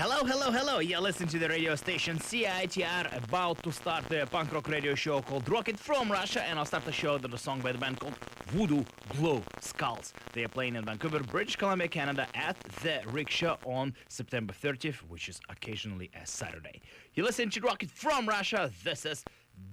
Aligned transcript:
Hello, 0.00 0.22
hello, 0.22 0.52
hello. 0.52 0.78
You're 0.78 1.00
listening 1.00 1.28
to 1.30 1.40
the 1.40 1.48
radio 1.48 1.74
station 1.74 2.20
CITR, 2.20 3.24
about 3.24 3.60
to 3.64 3.72
start 3.72 4.08
the 4.08 4.28
punk 4.30 4.52
rock 4.52 4.68
radio 4.68 4.94
show 4.94 5.20
called 5.20 5.48
Rocket 5.48 5.76
from 5.76 6.08
Russia, 6.08 6.40
and 6.44 6.56
I'll 6.56 6.64
start 6.64 6.84
the 6.84 6.92
show 6.92 7.18
with 7.18 7.34
a 7.34 7.36
song 7.36 7.60
by 7.60 7.72
the 7.72 7.78
band 7.78 7.98
called 7.98 8.14
Voodoo 8.46 8.84
Glow 9.16 9.42
Skulls. 9.60 10.12
They 10.34 10.44
are 10.44 10.48
playing 10.48 10.76
in 10.76 10.84
Vancouver, 10.84 11.18
British 11.24 11.56
Columbia, 11.56 11.88
Canada 11.88 12.28
at 12.36 12.56
the 12.80 13.00
Rickshaw 13.08 13.56
on 13.64 13.92
September 14.08 14.52
30th, 14.52 14.98
which 15.08 15.28
is 15.28 15.40
occasionally 15.48 16.12
a 16.14 16.24
Saturday. 16.24 16.80
You're 17.14 17.26
listening 17.26 17.50
to 17.50 17.60
Rocket 17.60 17.90
from 17.90 18.28
Russia. 18.28 18.70
This 18.84 19.04
is 19.04 19.24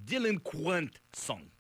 Delinquent 0.06 1.02
Song. 1.14 1.52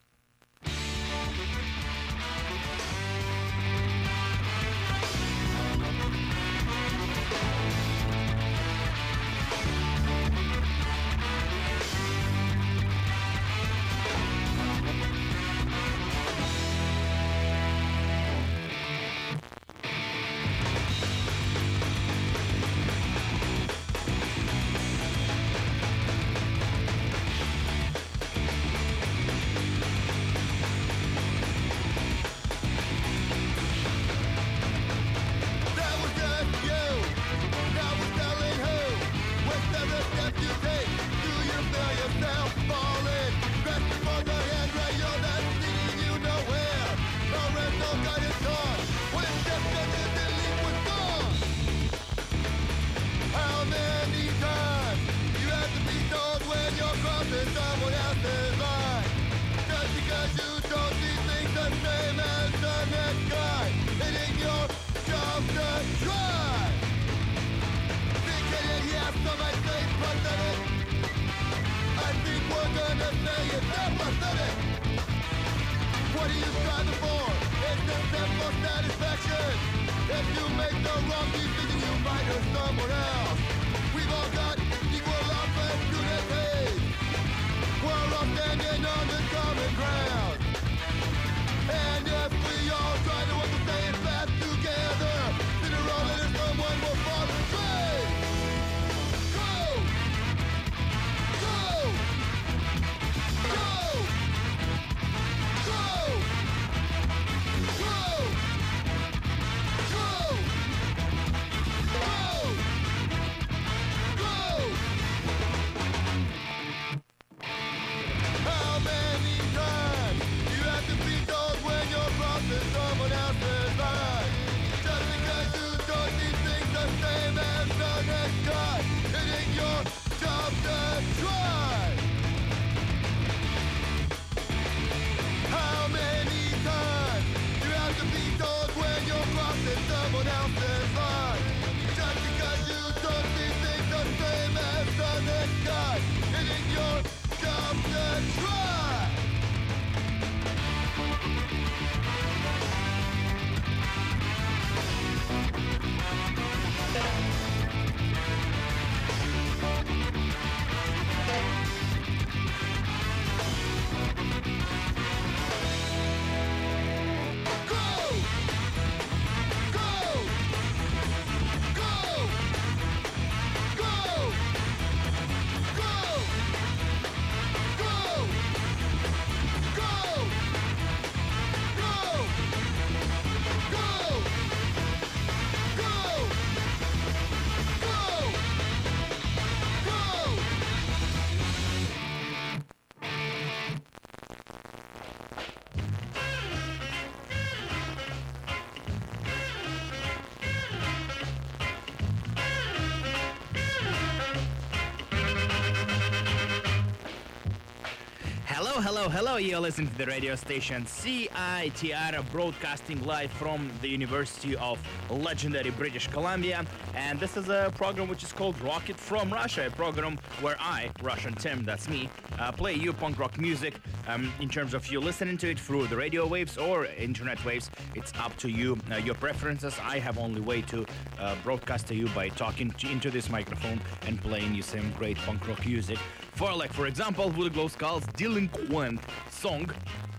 Hello, 208.75 208.83
hello, 208.83 209.07
hello. 209.07 209.37
You're 209.37 209.61
listening 209.61 209.87
to 209.87 209.97
the 209.97 210.05
radio 210.05 210.35
station 210.35 210.83
CITR 210.83 212.29
broadcasting 212.29 213.01
live 213.05 213.31
from 213.31 213.71
the 213.81 213.87
University 213.87 214.57
of 214.57 214.77
legendary 215.09 215.69
British 215.69 216.07
Columbia. 216.07 216.65
And 216.93 217.17
this 217.17 217.37
is 217.37 217.47
a 217.47 217.71
program 217.77 218.09
which 218.09 218.21
is 218.21 218.33
called 218.33 218.59
Rocket 218.59 218.97
from 218.97 219.31
Russia, 219.31 219.67
a 219.67 219.69
program 219.69 220.17
where 220.41 220.57
I, 220.59 220.91
Russian 221.01 221.33
Tim, 221.35 221.63
that's 221.63 221.87
me, 221.87 222.09
uh, 222.37 222.51
play 222.51 222.73
you 222.73 222.91
punk 222.91 223.17
rock 223.17 223.39
music 223.39 223.75
um, 224.09 224.33
in 224.41 224.49
terms 224.49 224.73
of 224.73 224.85
you 224.91 224.99
listening 224.99 225.37
to 225.37 225.51
it 225.51 225.57
through 225.57 225.87
the 225.87 225.95
radio 225.95 226.27
waves 226.27 226.57
or 226.57 226.83
internet 226.83 227.43
waves. 227.45 227.71
It's 227.95 228.11
up 228.19 228.35
to 228.39 228.49
you, 228.49 228.77
uh, 228.91 228.97
your 228.97 229.15
preferences. 229.15 229.79
I 229.81 229.99
have 229.99 230.17
only 230.17 230.41
way 230.41 230.61
to 230.63 230.85
uh, 231.17 231.35
broadcast 231.45 231.87
to 231.87 231.95
you 231.95 232.09
by 232.09 232.27
talking 232.27 232.71
to, 232.71 232.91
into 232.91 233.09
this 233.09 233.29
microphone 233.29 233.79
and 234.01 234.21
playing 234.21 234.53
you 234.53 234.61
some 234.61 234.91
great 234.97 235.15
punk 235.19 235.47
rock 235.47 235.65
music. 235.65 235.97
For 236.35 236.53
like, 236.53 236.73
for 236.73 236.85
example, 236.85 237.29
Voodoo 237.29 237.49
Glow 237.49 237.69
Skulls 237.69 238.03
Delinquent 238.17 238.99
song, 239.31 239.69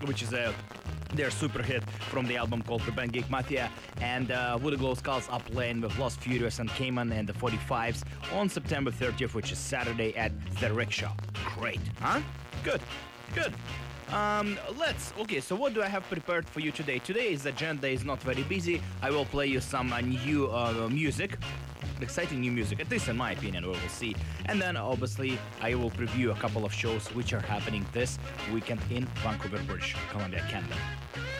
which 0.05 0.23
is 0.23 0.33
a 0.33 0.55
their 1.15 1.31
super 1.31 1.63
hit 1.63 1.89
from 2.11 2.27
the 2.27 2.37
album 2.37 2.63
called 2.63 2.83
The 2.83 2.93
Band 2.93 3.13
Geek 3.13 3.29
Mafia, 3.31 3.71
and 4.01 4.31
uh, 4.31 4.59
Voodoo 4.59 4.77
Glow 4.77 4.95
Skulls 4.95 5.29
are 5.29 5.41
playing 5.41 5.83
with 5.83 5.97
Lost 5.99 6.21
Furious 6.21 6.59
and 6.59 6.69
Cayman 6.71 7.13
and 7.13 7.29
the 7.29 7.33
45s 7.35 8.03
on 8.33 8.49
September 8.49 8.91
30th, 8.91 9.35
which 9.35 9.53
is 9.53 9.59
Saturday 9.59 10.17
at 10.17 10.33
the 10.59 10.73
Rickshaw. 10.73 11.13
Great, 11.55 11.81
huh? 12.01 12.21
Good, 12.65 12.81
good. 13.35 13.55
Um, 14.13 14.59
let's... 14.79 15.13
Okay, 15.19 15.41
so 15.41 15.57
what 15.57 15.75
do 15.75 15.83
I 15.83 15.89
have 15.89 16.05
prepared 16.05 16.49
for 16.49 16.61
you 16.61 16.71
today? 16.71 16.99
Today's 17.01 17.45
agenda 17.47 17.89
is 17.89 18.05
not 18.05 18.23
very 18.23 18.45
busy. 18.45 18.81
I 19.03 19.11
will 19.11 19.25
play 19.25 19.47
you 19.47 19.61
some 19.61 19.93
uh, 19.93 20.01
new 20.01 20.47
uh, 20.47 20.89
music 20.91 21.39
exciting 22.01 22.41
new 22.41 22.53
music, 22.53 22.81
at 22.81 22.91
least 22.91 23.09
in 23.09 23.17
my 23.17 23.33
opinion, 23.33 23.65
we 23.65 23.71
will 23.71 23.89
see. 23.89 24.15
And 24.47 24.61
then 24.61 24.77
obviously 24.77 25.39
I 25.61 25.75
will 25.75 25.91
preview 25.91 26.31
a 26.31 26.35
couple 26.35 26.65
of 26.65 26.73
shows 26.73 27.07
which 27.15 27.33
are 27.33 27.41
happening 27.41 27.87
this 27.93 28.19
weekend 28.53 28.81
in 28.91 29.07
Vancouver, 29.23 29.59
British 29.67 29.97
Columbia, 30.11 30.45
Canada. 30.49 30.77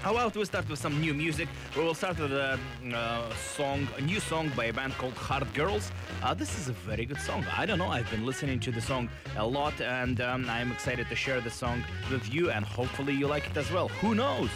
How 0.03 0.13
about 0.13 0.37
we 0.37 0.45
start 0.45 0.69
with 0.69 0.79
some 0.79 1.01
new 1.01 1.15
music? 1.15 1.49
We 1.77 1.83
will 1.83 1.95
start 1.95 2.19
with 2.19 2.33
a 2.33 2.59
uh, 2.95 3.35
song, 3.35 3.89
a 3.97 4.01
new 4.01 4.21
song 4.21 4.53
by 4.57 4.67
a 4.67 4.73
band 4.73 4.95
called 4.95 5.15
Hard 5.15 5.53
Girls. 5.53 5.91
Uh, 6.23 6.33
this 6.33 6.59
is 6.59 6.69
a 6.69 6.73
very 6.73 7.05
good 7.05 7.21
song. 7.21 7.45
I 7.57 7.67
don't 7.67 7.79
know. 7.79 7.89
I've 7.89 8.11
been 8.11 8.25
listening 8.25 8.61
to 8.61 8.71
the 8.71 8.81
song 8.81 9.09
a 9.37 9.47
lot, 9.47 9.81
and 9.81 10.21
um, 10.21 10.49
I'm 10.49 10.71
excited 10.71 11.09
to 11.09 11.17
share 11.17 11.41
the 11.41 11.51
song 11.51 11.83
with 12.11 12.33
you 12.33 12.51
and 12.57 12.65
hopefully 12.65 13.13
you 13.13 13.27
like 13.27 13.47
it 13.51 13.57
as 13.59 13.71
well. 13.71 13.89
Who 14.01 14.15
knows? 14.15 14.49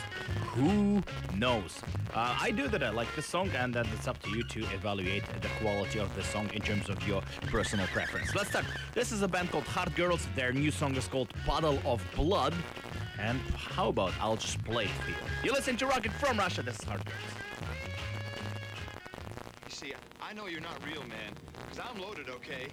Who 0.55 1.03
knows? 1.37 1.83
Uh, 2.15 2.35
I 2.41 2.51
do 2.51 2.67
that. 2.67 2.83
I 2.83 2.89
like 2.89 3.15
the 3.15 3.21
song, 3.21 3.51
and 3.51 3.75
then 3.75 3.87
it's 3.95 4.09
up 4.09 4.19
to 4.23 4.31
you 4.31 4.43
to 4.43 4.61
evaluate 4.75 5.25
the 5.43 5.49
quality 5.61 5.99
of 5.99 6.15
the 6.17 6.23
song 6.23 6.49
in 6.55 6.63
terms 6.63 6.89
of 6.89 7.07
your 7.07 7.21
personal 7.49 7.87
preference. 7.89 8.35
Let's 8.35 8.49
start. 8.49 8.65
This 8.95 9.13
is 9.13 9.21
a 9.21 9.29
band 9.29 9.51
called 9.51 9.65
Hard 9.65 9.95
Girls. 9.97 10.27
Their 10.35 10.51
new 10.51 10.71
song 10.71 10.97
is 10.97 11.09
called 11.09 11.29
Puddle 11.45 11.79
of 11.85 12.03
Bludd. 12.17 12.55
And 13.19 13.39
how 13.55 13.89
about 13.89 14.15
I'll 14.19 14.37
just 14.37 14.65
play 14.65 14.85
it 14.85 14.91
for 15.03 15.11
you? 15.11 15.17
You 15.45 15.53
listen 15.53 15.77
to 15.77 15.87
Rocket 15.87 16.13
from 16.13 16.39
Russia. 16.39 16.63
This 16.63 16.79
is 16.79 16.85
Hard 16.85 17.05
Girls. 17.05 17.35
You 19.67 19.73
see, 19.73 19.93
I 20.23 20.33
know 20.33 20.47
you're 20.47 20.63
not 20.63 20.79
real, 20.87 21.03
man, 21.03 21.33
because 21.69 21.81
I'm 21.87 22.01
loaded, 22.01 22.31
okay? 22.31 22.69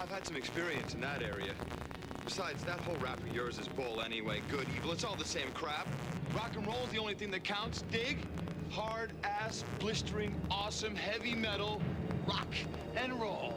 I've 0.00 0.10
had 0.10 0.26
some 0.26 0.34
experience 0.34 0.92
in 0.92 1.00
that 1.02 1.22
area. 1.22 1.54
Besides, 2.24 2.64
that 2.64 2.80
whole 2.80 2.96
rap 2.96 3.20
of 3.20 3.34
yours 3.34 3.58
is 3.58 3.68
bull 3.68 4.00
anyway. 4.00 4.40
Good, 4.50 4.66
evil, 4.74 4.92
it's 4.92 5.04
all 5.04 5.14
the 5.14 5.24
same 5.24 5.50
crap. 5.52 5.86
Rock 6.34 6.56
and 6.56 6.66
roll's 6.66 6.88
the 6.88 6.98
only 6.98 7.14
thing 7.14 7.30
that 7.32 7.44
counts. 7.44 7.82
Dig? 7.90 8.26
Hard 8.70 9.12
ass, 9.22 9.62
blistering, 9.78 10.34
awesome, 10.50 10.96
heavy 10.96 11.34
metal, 11.34 11.82
rock 12.26 12.48
and 12.96 13.20
roll. 13.20 13.54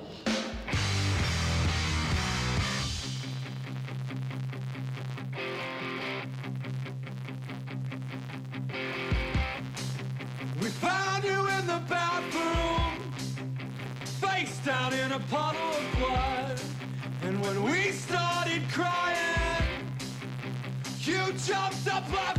We 10.62 10.70
found 10.70 11.24
you 11.24 11.48
in 11.48 11.68
the 11.68 11.82
bathroom, 11.88 13.12
face 14.04 14.60
down 14.60 14.94
in 14.94 15.14
a 15.14 15.20
puddle 15.32 15.70
of 15.70 15.98
blood. 15.98 16.60
And 17.24 17.42
when 17.42 17.64
we 17.64 17.92
jumps 21.48 21.88
up 21.88 22.37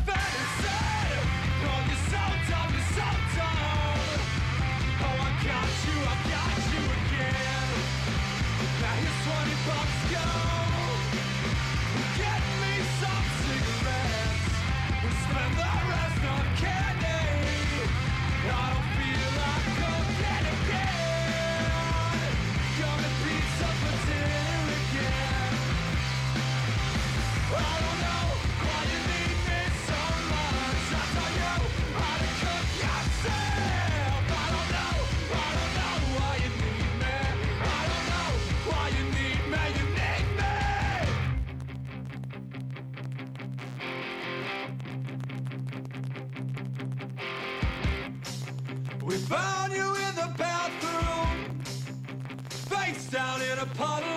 Party. 53.75 54.08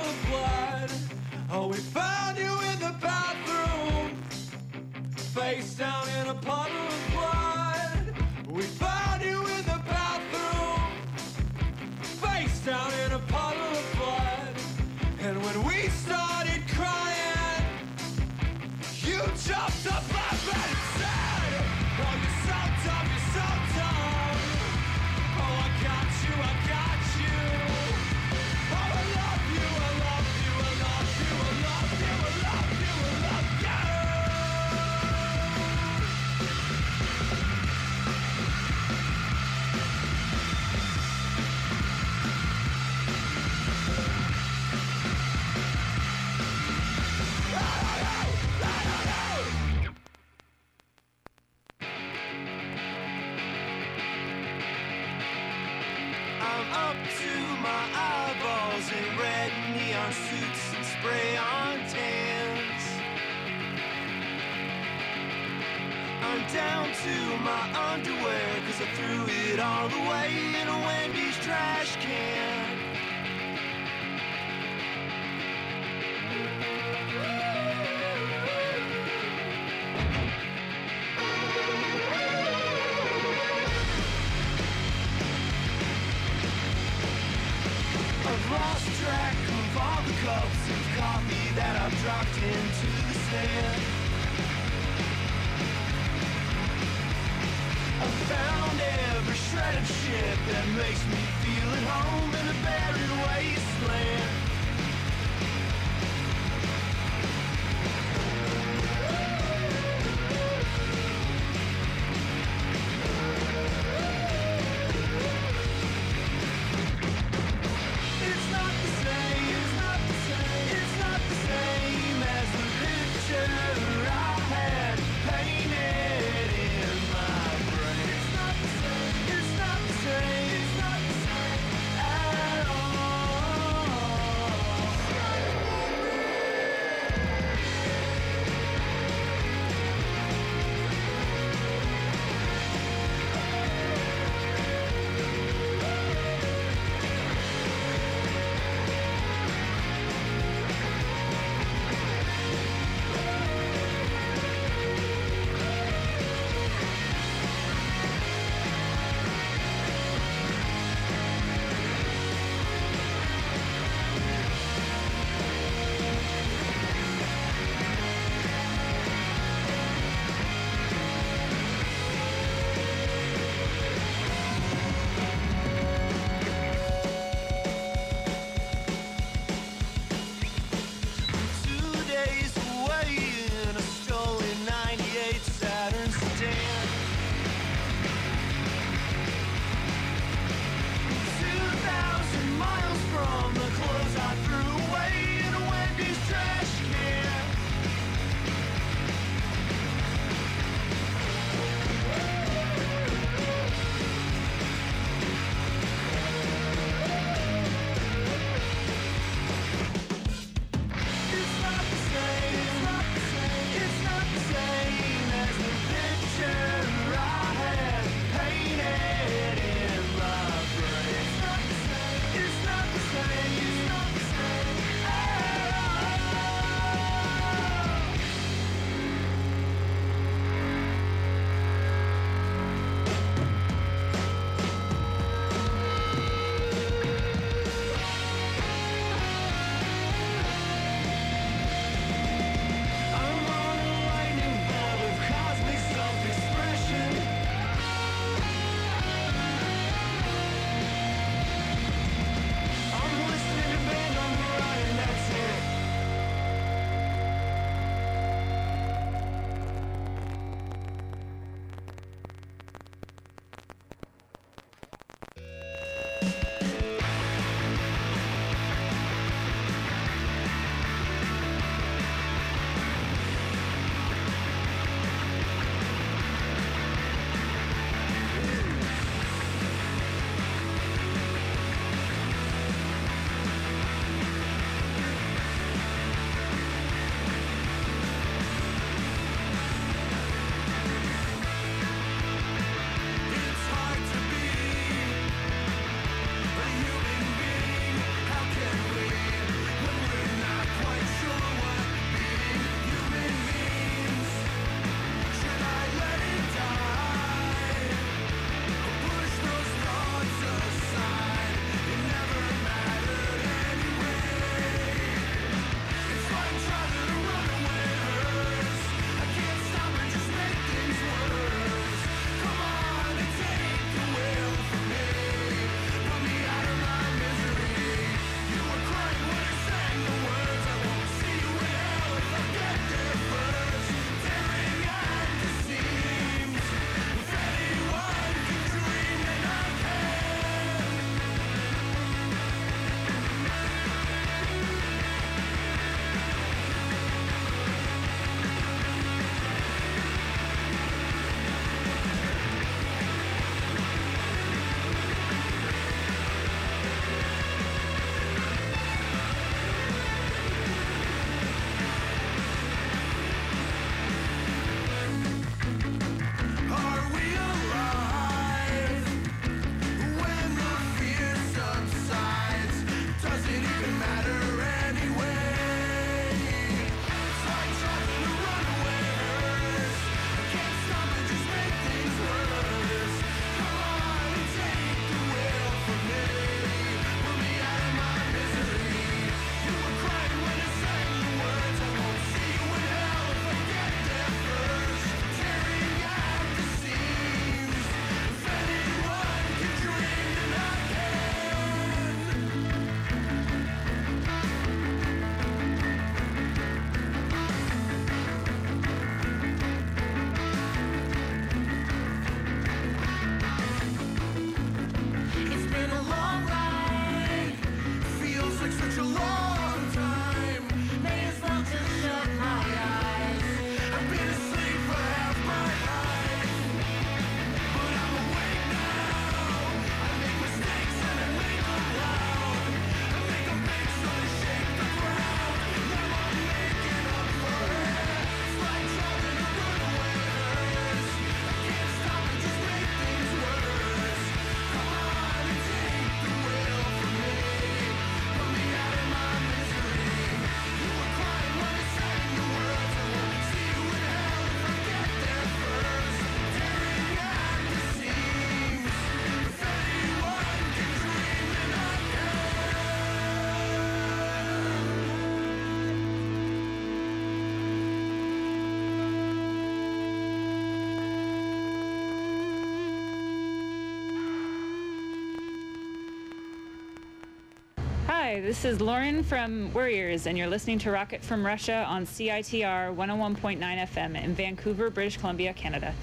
This 478.42 478.66
is 478.66 478.82
Lauren 478.82 479.22
from 479.22 479.72
Worriers, 479.72 480.26
and 480.26 480.36
you're 480.36 480.48
listening 480.48 480.80
to 480.80 480.90
Rocket 480.90 481.22
from 481.22 481.46
Russia 481.46 481.86
on 481.88 482.08
CITR 482.08 482.96
101.9 482.96 483.60
FM 483.60 484.24
in 484.24 484.34
Vancouver, 484.34 484.90
British 484.90 485.18
Columbia, 485.18 485.54
Canada. 485.54 485.94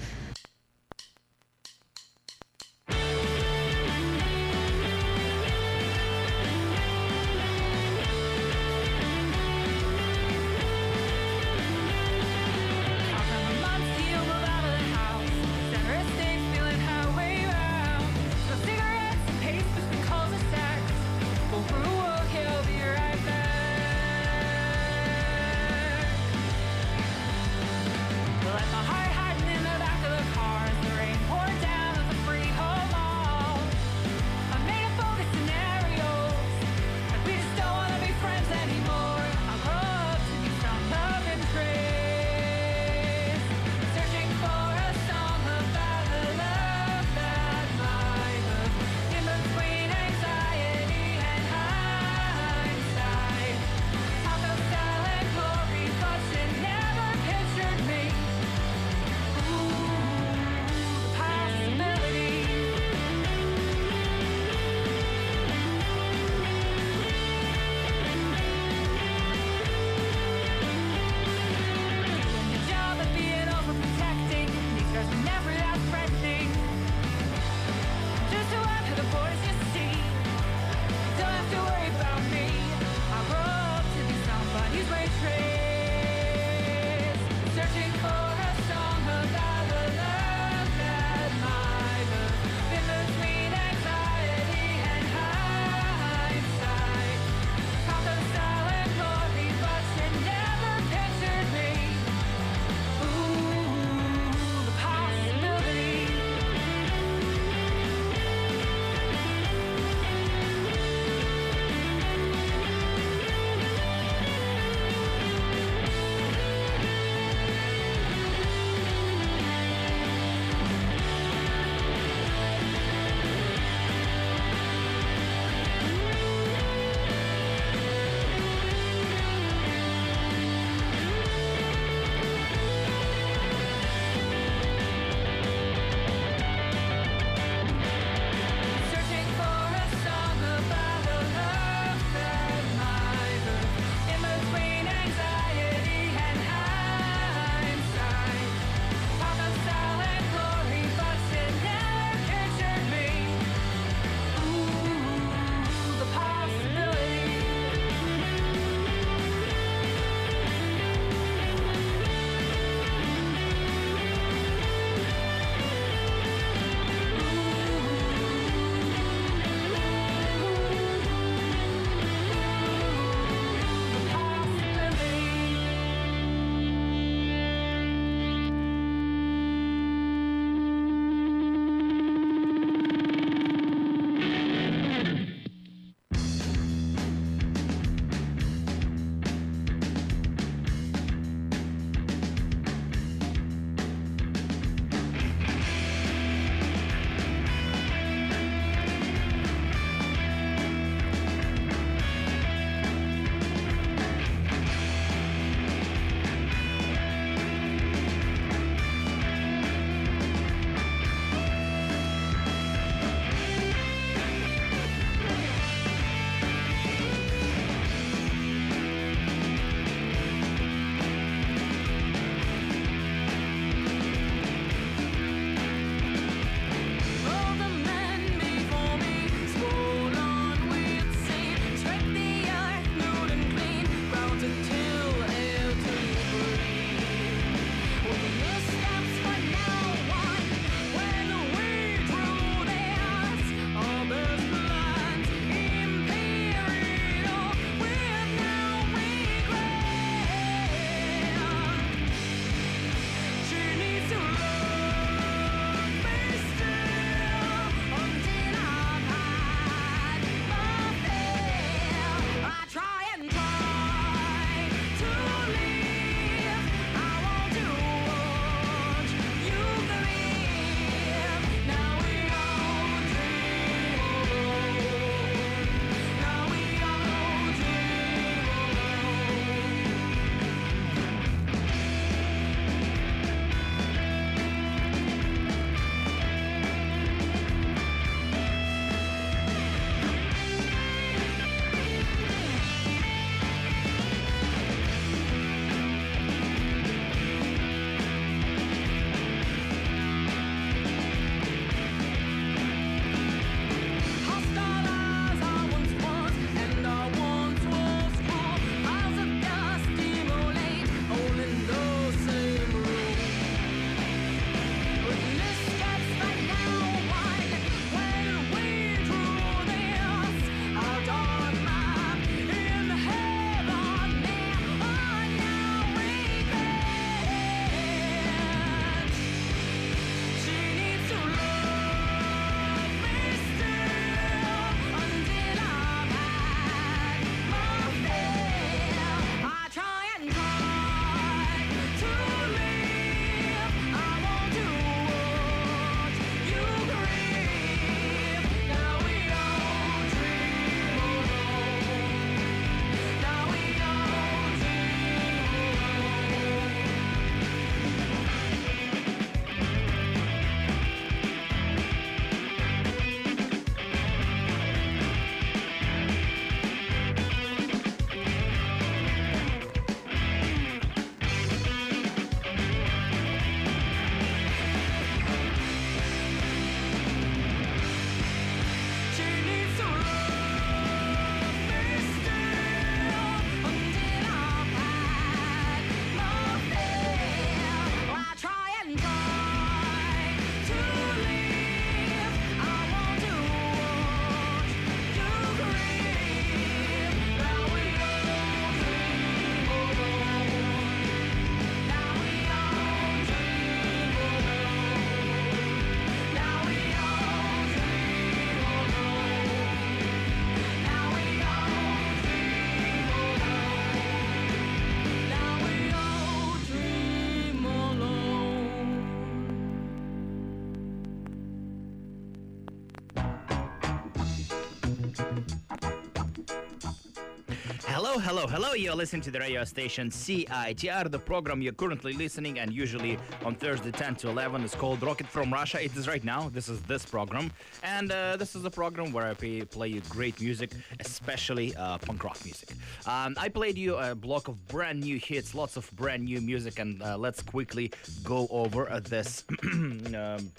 Hello, 428.01 428.17
hello, 428.17 428.47
hello. 428.47 428.71
You're 428.75 428.95
listening 428.95 429.23
to 429.23 429.29
the 429.29 429.41
radio 429.41 429.65
station 429.65 430.09
CITR. 430.09 431.11
The 431.11 431.19
program 431.19 431.61
you're 431.61 431.73
currently 431.73 432.13
listening 432.13 432.57
and 432.59 432.71
usually 432.71 433.19
on 433.43 433.55
Thursday 433.55 433.91
10 433.91 434.15
to 434.21 434.29
11 434.29 434.63
is 434.63 434.73
called 434.73 435.03
Rocket 435.03 435.27
from 435.27 435.51
Russia. 435.51 435.83
It 435.83 435.93
is 435.97 436.07
right 436.07 436.23
now. 436.23 436.47
This 436.47 436.69
is 436.69 436.81
this 436.83 437.05
program. 437.05 437.51
And 437.83 438.09
uh, 438.09 438.37
this 438.37 438.55
is 438.55 438.63
a 438.63 438.69
program 438.69 439.11
where 439.11 439.25
I 439.25 439.33
play, 439.33 439.63
play 439.63 439.89
you 439.89 440.01
great 440.07 440.39
music, 440.39 440.71
especially 441.01 441.75
uh, 441.75 441.97
punk 441.97 442.23
rock 442.23 442.37
music. 442.45 442.69
Um, 443.05 443.35
I 443.37 443.49
played 443.49 443.77
you 443.77 443.97
a 443.97 444.15
block 444.15 444.47
of 444.47 444.65
brand 444.69 445.01
new 445.01 445.19
hits, 445.19 445.53
lots 445.53 445.75
of 445.75 445.91
brand 445.97 446.23
new 446.23 446.39
music, 446.39 446.79
and 446.79 447.03
uh, 447.03 447.17
let's 447.17 447.41
quickly 447.41 447.91
go 448.23 448.47
over 448.49 448.89
uh, 448.89 449.01
this. 449.01 449.43
um, 449.63 450.49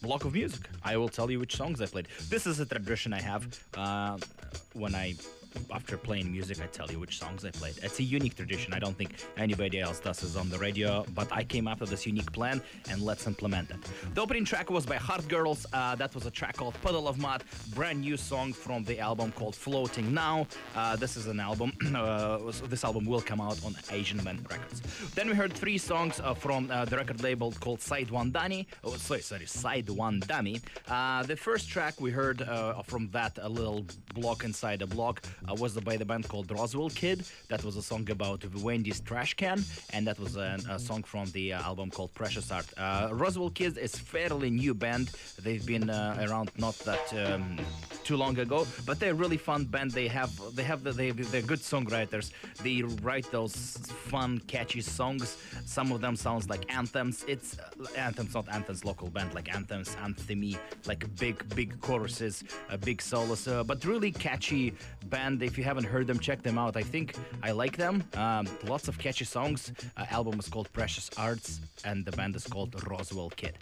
block 0.00 0.24
of 0.24 0.32
music. 0.32 0.62
I 0.82 0.96
will 0.96 1.10
tell 1.10 1.30
you 1.30 1.40
which 1.40 1.56
songs 1.56 1.82
I 1.82 1.86
played. 1.86 2.08
This 2.30 2.46
is 2.46 2.58
a 2.58 2.64
tradition 2.64 3.12
I 3.12 3.20
have 3.20 3.62
uh, 3.76 4.16
when 4.72 4.94
I 4.94 5.14
after 5.72 5.96
playing 5.96 6.30
music, 6.30 6.60
I 6.62 6.66
tell 6.66 6.90
you 6.90 6.98
which 6.98 7.18
songs 7.18 7.44
I 7.44 7.50
played. 7.50 7.78
It's 7.82 7.98
a 7.98 8.02
unique 8.02 8.36
tradition. 8.36 8.72
I 8.74 8.78
don't 8.78 8.96
think 8.96 9.14
anybody 9.36 9.80
else 9.80 10.00
does 10.00 10.20
this 10.20 10.36
on 10.36 10.48
the 10.48 10.58
radio, 10.58 11.04
but 11.14 11.28
I 11.32 11.44
came 11.44 11.66
up 11.66 11.80
with 11.80 11.90
this 11.90 12.06
unique 12.06 12.32
plan 12.32 12.62
and 12.88 13.02
let's 13.02 13.26
implement 13.26 13.70
it. 13.70 13.78
The 14.14 14.20
opening 14.20 14.44
track 14.44 14.70
was 14.70 14.86
by 14.86 14.96
Hard 14.96 15.28
Girls. 15.28 15.66
Uh, 15.72 15.94
that 15.96 16.14
was 16.14 16.26
a 16.26 16.30
track 16.30 16.56
called 16.56 16.74
Puddle 16.82 17.08
of 17.08 17.18
Mud, 17.18 17.44
brand 17.74 18.00
new 18.00 18.16
song 18.16 18.52
from 18.52 18.84
the 18.84 18.98
album 18.98 19.32
called 19.32 19.54
Floating 19.54 20.12
Now. 20.12 20.46
Uh, 20.76 20.96
this 20.96 21.16
is 21.16 21.26
an 21.26 21.40
album. 21.40 21.72
uh, 21.94 22.38
this 22.68 22.84
album 22.84 23.04
will 23.06 23.20
come 23.20 23.40
out 23.40 23.58
on 23.64 23.74
Asian 23.90 24.22
Man 24.24 24.44
Records. 24.50 24.80
Then 25.14 25.28
we 25.28 25.34
heard 25.34 25.52
three 25.52 25.78
songs 25.78 26.20
uh, 26.20 26.34
from 26.34 26.70
uh, 26.70 26.84
the 26.84 26.96
record 26.96 27.22
label 27.22 27.52
called 27.60 27.80
Side 27.80 28.10
One 28.10 28.30
Dummy. 28.30 28.66
Oh, 28.84 28.94
sorry, 28.96 29.22
sorry, 29.22 29.46
Side 29.46 29.88
One 29.90 30.20
Dummy. 30.20 30.60
The 30.86 31.36
first 31.36 31.68
track 31.68 32.00
we 32.00 32.10
heard 32.10 32.42
from 32.84 33.08
that 33.10 33.38
a 33.40 33.48
little 33.48 33.84
block 34.14 34.44
inside 34.44 34.82
a 34.82 34.86
block 34.86 35.22
uh, 35.48 35.54
was 35.54 35.78
by 35.80 35.96
the 35.96 36.04
band 36.04 36.28
called 36.28 36.48
Rozwell 36.48 36.94
Kid. 36.94 37.24
That 37.48 37.64
was 37.64 37.76
a 37.76 37.82
song 37.82 38.08
about 38.10 38.44
Wendy's 38.56 39.00
trash 39.00 39.34
can, 39.34 39.64
and 39.92 40.06
that 40.06 40.18
was 40.18 40.36
a, 40.36 40.58
a 40.68 40.78
song 40.78 41.02
from 41.02 41.30
the 41.30 41.52
uh, 41.52 41.62
album 41.62 41.90
called 41.90 42.12
Precious 42.14 42.50
Art. 42.50 42.66
Uh, 42.76 43.08
Rozwell 43.08 43.52
Kid 43.54 43.78
is 43.78 43.96
fairly 43.96 44.50
new 44.50 44.74
band. 44.74 45.10
They've 45.42 45.64
been 45.64 45.90
uh, 45.90 46.26
around 46.28 46.50
not 46.58 46.76
that 46.80 47.06
um, 47.14 47.58
too 48.04 48.16
long 48.16 48.38
ago, 48.38 48.66
but 48.86 49.00
they're 49.00 49.14
really 49.14 49.36
fun 49.36 49.64
band. 49.64 49.92
They 49.92 50.08
have 50.08 50.32
they 50.54 50.64
have 50.64 50.82
the, 50.84 50.92
they 50.92 51.10
they're 51.10 51.42
good 51.42 51.60
songwriters. 51.60 52.32
They 52.62 52.82
write 53.02 53.30
those 53.30 53.78
fun, 54.10 54.40
catchy 54.46 54.80
songs. 54.80 55.36
Some 55.64 55.92
of 55.92 56.00
them 56.00 56.16
sounds 56.16 56.48
like 56.48 56.72
anthems. 56.74 57.24
It's 57.28 57.56
anthems, 57.96 58.34
not 58.34 58.48
anthems. 58.48 58.84
Local 58.84 59.08
band 59.08 59.34
like 59.34 59.54
anthems, 59.54 59.96
anthemy, 59.96 60.58
like 60.86 61.02
big 61.16 61.36
big 61.54 61.80
choruses, 61.80 62.44
uh, 62.70 62.76
big 62.76 63.00
solos, 63.00 63.48
but 63.66 63.84
really 63.84 64.12
catchy 64.12 64.74
band. 65.08 65.29
If 65.38 65.56
you 65.56 65.64
haven't 65.64 65.84
heard 65.84 66.06
them, 66.06 66.18
check 66.18 66.42
them 66.42 66.58
out. 66.58 66.76
I 66.76 66.82
think 66.82 67.14
I 67.42 67.52
like 67.52 67.76
them. 67.76 68.02
Um, 68.14 68.46
lots 68.64 68.88
of 68.88 68.98
catchy 68.98 69.24
songs. 69.24 69.72
Uh, 69.96 70.06
album 70.10 70.38
is 70.38 70.48
called 70.48 70.72
Precious 70.72 71.08
Arts, 71.16 71.60
and 71.84 72.04
the 72.04 72.12
band 72.12 72.34
is 72.36 72.46
called 72.46 72.72
Rozwell 72.72 73.34
Kid. 73.36 73.54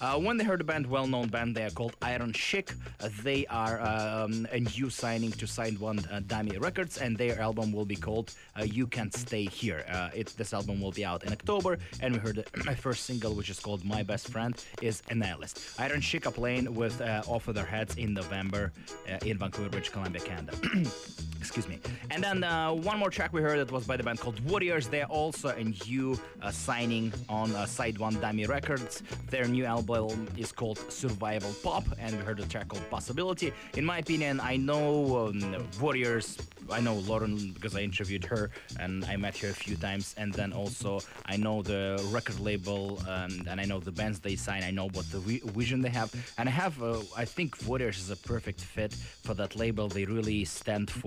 Uh, 0.00 0.18
when 0.18 0.36
they 0.36 0.44
heard 0.44 0.60
the 0.60 0.64
band, 0.64 0.86
well-known 0.86 1.28
band, 1.28 1.56
they 1.56 1.64
are 1.64 1.70
called 1.70 1.96
Iron 2.02 2.32
Chic. 2.32 2.72
Uh, 3.00 3.08
they 3.22 3.44
are 3.46 3.80
um, 3.80 4.46
a 4.52 4.60
new 4.60 4.88
signing 4.88 5.32
to 5.32 5.46
Side 5.46 5.78
One 5.78 5.98
uh, 6.10 6.20
Dummy 6.26 6.56
Records, 6.58 6.98
and 6.98 7.16
their 7.16 7.40
album 7.40 7.72
will 7.72 7.84
be 7.84 7.96
called 7.96 8.34
uh, 8.58 8.64
You 8.64 8.86
Can't 8.86 9.12
Stay 9.12 9.46
Here. 9.46 9.84
Uh, 9.90 10.10
it, 10.14 10.28
this 10.36 10.54
album 10.54 10.80
will 10.80 10.92
be 10.92 11.04
out 11.04 11.24
in 11.24 11.32
October, 11.32 11.78
and 12.00 12.14
we 12.14 12.20
heard 12.20 12.44
my 12.64 12.74
first 12.74 13.04
single, 13.04 13.34
which 13.34 13.50
is 13.50 13.58
called 13.58 13.84
My 13.84 14.02
Best 14.02 14.28
Friend, 14.28 14.54
is 14.82 15.02
a 15.10 15.14
nihilist. 15.14 15.60
Iron 15.78 16.00
Chic 16.00 16.26
are 16.26 16.32
playing 16.32 16.74
with 16.74 17.00
Off 17.26 17.48
of 17.48 17.54
Their 17.54 17.66
Heads 17.66 17.96
in 17.96 18.14
November 18.14 18.72
in 19.24 19.38
Vancouver, 19.38 19.68
British 19.68 19.90
Columbia, 19.90 20.22
Canada. 20.22 20.56
Excuse 21.40 21.68
me. 21.68 21.78
And 22.10 22.22
then 22.22 22.42
uh, 22.42 22.72
one 22.72 22.98
more 22.98 23.08
track 23.10 23.32
we 23.32 23.40
heard 23.40 23.58
that 23.60 23.70
was 23.70 23.86
by 23.86 23.96
the 23.96 24.02
band 24.02 24.20
called 24.20 24.38
Worriers. 24.50 24.88
They're 24.88 25.06
also 25.06 25.48
a 25.48 25.64
new 25.64 26.18
uh, 26.42 26.50
signing 26.50 27.12
on 27.28 27.54
uh, 27.54 27.66
Side 27.66 27.98
One 27.98 28.14
Dummy 28.20 28.46
Records. 28.46 29.02
Their 29.30 29.46
new 29.46 29.64
album 29.64 30.28
is 30.36 30.50
called 30.50 30.78
Survival 30.90 31.54
Pop, 31.62 31.84
and 31.98 32.16
we 32.16 32.24
heard 32.24 32.40
a 32.40 32.46
track 32.46 32.68
called 32.68 32.88
Possibility. 32.90 33.52
In 33.74 33.84
my 33.84 33.98
opinion, 33.98 34.40
I 34.40 34.56
know 34.56 35.28
um, 35.28 35.68
Worriers 35.80 36.36
I 36.70 36.80
know 36.80 36.94
Lauren 36.94 37.52
because 37.52 37.76
I 37.76 37.80
interviewed 37.80 38.24
her 38.24 38.50
and 38.78 39.04
I 39.04 39.16
met 39.16 39.36
her 39.38 39.50
a 39.50 39.52
few 39.52 39.76
times, 39.76 40.14
and 40.18 40.32
then 40.32 40.52
also 40.52 41.00
I 41.24 41.36
know 41.36 41.62
the 41.62 42.04
record 42.10 42.40
label 42.40 42.98
um, 43.08 43.42
and 43.48 43.60
I 43.60 43.64
know 43.64 43.78
the 43.78 43.92
bands 43.92 44.18
they 44.18 44.36
sign. 44.36 44.62
I 44.62 44.70
know 44.70 44.88
what 44.88 45.10
the 45.10 45.20
vision 45.20 45.80
they 45.80 45.90
have, 45.90 46.12
and 46.38 46.48
I 46.48 46.52
have. 46.52 46.82
Uh, 46.82 47.00
I 47.16 47.24
think 47.24 47.56
Worriers 47.66 47.98
is 47.98 48.10
a 48.10 48.16
perfect 48.16 48.60
fit 48.60 48.92
for 48.92 49.34
that 49.34 49.56
label. 49.56 49.88
They 49.88 50.04
really 50.04 50.44
stand 50.44 50.90
for 50.90 51.05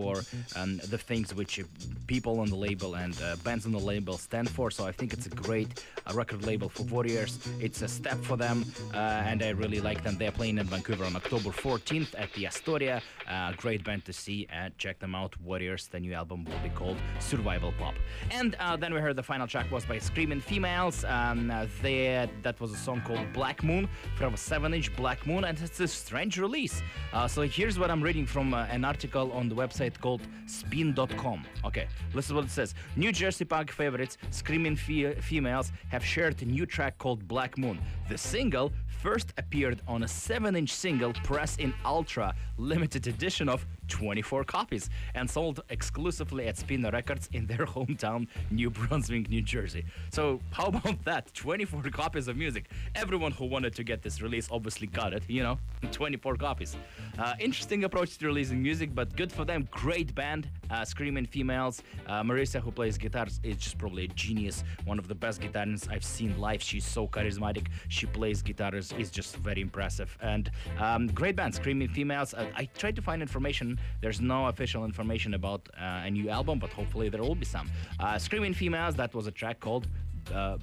um, 0.55 0.77
the 0.89 0.97
things 0.97 1.33
which 1.33 1.59
people 2.07 2.39
on 2.39 2.49
the 2.49 2.55
label 2.55 2.95
and 2.95 3.15
uh, 3.21 3.35
bands 3.43 3.65
on 3.65 3.71
the 3.71 3.79
label 3.79 4.17
stand 4.17 4.49
for. 4.49 4.71
So 4.71 4.85
I 4.85 4.91
think 4.91 5.13
it's 5.13 5.25
a 5.25 5.29
great 5.29 5.83
uh, 6.07 6.13
record 6.13 6.45
label 6.45 6.69
for 6.69 6.83
Worriers. 6.83 7.39
It's 7.59 7.81
a 7.81 7.87
step 7.87 8.17
for 8.23 8.37
them, 8.37 8.65
uh, 8.93 8.97
and 8.97 9.41
I 9.43 9.49
really 9.49 9.81
like 9.81 10.03
them. 10.03 10.17
They're 10.17 10.31
playing 10.31 10.57
in 10.57 10.65
Vancouver 10.65 11.05
on 11.05 11.15
October 11.15 11.49
14th 11.49 12.11
at 12.17 12.31
the 12.33 12.47
Astoria. 12.47 13.01
Uh, 13.29 13.53
great 13.57 13.83
band 13.83 14.05
to 14.05 14.13
see, 14.13 14.47
and 14.51 14.75
check 14.77 14.99
them 14.99 15.15
out. 15.15 15.35
Worriers. 15.41 15.87
The 15.87 15.99
new 15.99 16.13
album 16.13 16.45
will 16.45 16.63
be 16.63 16.69
called 16.69 16.97
Survival 17.19 17.73
Pop. 17.77 17.95
And 18.31 18.55
uh, 18.59 18.75
then 18.75 18.93
we 18.93 18.99
heard 18.99 19.15
the 19.15 19.23
final 19.23 19.47
track 19.47 19.71
was 19.71 19.85
by 19.85 19.99
Screaming 19.99 20.41
Females. 20.41 21.03
Um, 21.05 21.51
uh, 21.51 21.65
they, 21.81 22.29
that 22.41 22.59
was 22.59 22.71
a 22.71 22.77
song 22.77 23.01
called 23.05 23.31
Black 23.33 23.63
Moon 23.63 23.87
from 24.17 24.33
a 24.33 24.37
7 24.37 24.73
inch 24.73 24.95
Black 24.95 25.25
Moon, 25.27 25.43
and 25.43 25.59
it's 25.59 25.79
a 25.79 25.87
strange 25.87 26.37
release. 26.37 26.81
Uh, 27.13 27.27
so 27.27 27.41
here's 27.41 27.77
what 27.79 27.91
I'm 27.91 28.01
reading 28.01 28.25
from 28.25 28.53
uh, 28.53 28.65
an 28.69 28.85
article 28.85 29.31
on 29.31 29.49
the 29.49 29.55
website 29.55 29.88
called 29.97 30.21
spin.com. 30.45 31.45
Okay, 31.65 31.87
listen 32.13 32.35
what 32.35 32.45
it 32.45 32.51
says. 32.51 32.75
New 32.95 33.11
Jersey 33.11 33.45
punk 33.45 33.71
favorites, 33.71 34.17
Screaming 34.31 34.75
Fe- 34.75 35.15
Females, 35.15 35.71
have 35.89 36.03
shared 36.03 36.41
a 36.41 36.45
new 36.45 36.65
track 36.65 36.97
called 36.97 37.27
Black 37.27 37.57
Moon. 37.57 37.79
The 38.09 38.17
single 38.17 38.71
first 39.01 39.33
appeared 39.37 39.81
on 39.87 40.03
a 40.03 40.07
7 40.07 40.55
inch 40.55 40.71
single 40.73 41.13
press 41.13 41.57
in 41.57 41.73
Ultra 41.85 42.35
limited 42.57 43.07
edition 43.07 43.47
of 43.47 43.65
24 43.89 44.43
copies 44.45 44.89
and 45.15 45.29
sold 45.29 45.61
exclusively 45.69 46.47
at 46.47 46.57
Spinner 46.57 46.91
Records 46.91 47.29
in 47.33 47.45
their 47.45 47.65
hometown, 47.65 48.27
New 48.51 48.69
Brunswick, 48.69 49.29
New 49.29 49.41
Jersey. 49.41 49.83
So, 50.11 50.39
how 50.51 50.67
about 50.67 51.03
that? 51.05 51.33
24 51.33 51.83
copies 51.91 52.27
of 52.27 52.37
music. 52.37 52.69
Everyone 52.95 53.31
who 53.31 53.45
wanted 53.45 53.75
to 53.75 53.83
get 53.83 54.01
this 54.01 54.21
release 54.21 54.47
obviously 54.51 54.87
got 54.87 55.13
it, 55.13 55.23
you 55.27 55.43
know, 55.43 55.59
24 55.91 56.35
copies. 56.37 56.77
Uh, 57.17 57.33
interesting 57.39 57.83
approach 57.83 58.17
to 58.17 58.27
releasing 58.27 58.61
music, 58.61 58.93
but 58.93 59.15
good 59.15 59.31
for 59.31 59.45
them. 59.45 59.67
Great 59.71 60.13
band, 60.15 60.47
uh, 60.69 60.85
Screaming 60.85 61.25
Females. 61.25 61.81
Uh, 62.07 62.23
Marissa, 62.23 62.59
who 62.59 62.71
plays 62.71 62.97
guitars, 62.97 63.39
is 63.43 63.57
just 63.57 63.77
probably 63.77 64.05
a 64.05 64.07
genius. 64.09 64.63
One 64.85 64.99
of 64.99 65.07
the 65.07 65.15
best 65.15 65.41
guitarists 65.41 65.91
I've 65.91 66.03
seen 66.03 66.39
live. 66.39 66.61
She's 66.61 66.85
so 66.85 67.07
charismatic. 67.07 67.67
She 67.87 68.05
plays 68.05 68.41
guitars, 68.41 68.93
is 68.97 69.11
just 69.11 69.35
very 69.37 69.61
impressive. 69.61 70.17
And 70.21 70.51
um, 70.79 71.07
great 71.07 71.35
band, 71.35 71.55
Screaming 71.55 71.89
Females. 71.89 72.33
Uh, 72.33 72.47
I 72.55 72.65
tried 72.77 72.95
to 72.95 73.01
find 73.01 73.21
information 73.21 73.79
there's 74.01 74.21
no 74.21 74.47
official 74.47 74.85
information 74.85 75.33
about 75.33 75.67
uh, 75.77 76.03
a 76.05 76.09
new 76.09 76.29
album, 76.29 76.59
but 76.59 76.71
hopefully 76.71 77.09
there 77.09 77.21
will 77.21 77.35
be 77.35 77.45
some. 77.45 77.69
Uh, 77.99 78.17
Screaming 78.17 78.53
Females, 78.53 78.95
that 78.95 79.13
was 79.13 79.27
a 79.27 79.31
track 79.31 79.59
called 79.59 79.87
uh, 80.33 80.57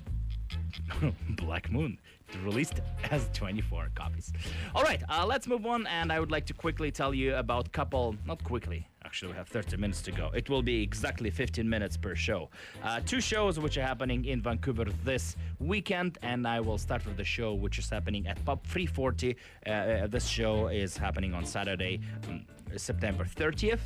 Black 1.30 1.70
Moon 1.70 1.98
released 2.42 2.80
as 3.10 3.28
24 3.34 3.90
copies. 3.94 4.32
All 4.74 4.82
right, 4.82 5.02
uh, 5.08 5.24
let's 5.26 5.46
move 5.46 5.64
on, 5.66 5.86
and 5.86 6.12
I 6.12 6.20
would 6.20 6.30
like 6.30 6.46
to 6.46 6.54
quickly 6.54 6.90
tell 6.90 7.14
you 7.14 7.36
about 7.36 7.72
couple, 7.72 8.16
not 8.26 8.42
quickly, 8.42 8.86
actually 9.06 9.30
we 9.32 9.38
have 9.38 9.48
30 9.48 9.76
minutes 9.76 10.02
to 10.02 10.10
go. 10.10 10.30
It 10.34 10.50
will 10.50 10.62
be 10.62 10.82
exactly 10.82 11.30
15 11.30 11.68
minutes 11.68 11.96
per 11.96 12.16
show. 12.16 12.50
Uh, 12.82 13.00
two 13.06 13.20
shows 13.20 13.58
which 13.58 13.78
are 13.78 13.82
happening 13.82 14.24
in 14.24 14.42
Vancouver 14.42 14.86
this 15.04 15.36
weekend, 15.60 16.18
and 16.22 16.46
I 16.46 16.58
will 16.60 16.76
start 16.76 17.06
with 17.06 17.16
the 17.16 17.24
show 17.24 17.54
which 17.54 17.78
is 17.78 17.88
happening 17.88 18.26
at 18.26 18.44
Pub 18.44 18.66
340. 18.66 19.36
Uh, 19.66 19.70
uh, 19.70 20.06
this 20.08 20.26
show 20.26 20.66
is 20.66 20.96
happening 20.96 21.32
on 21.34 21.46
Saturday, 21.46 22.00
um, 22.28 22.44
September 22.76 23.24
30th 23.24 23.84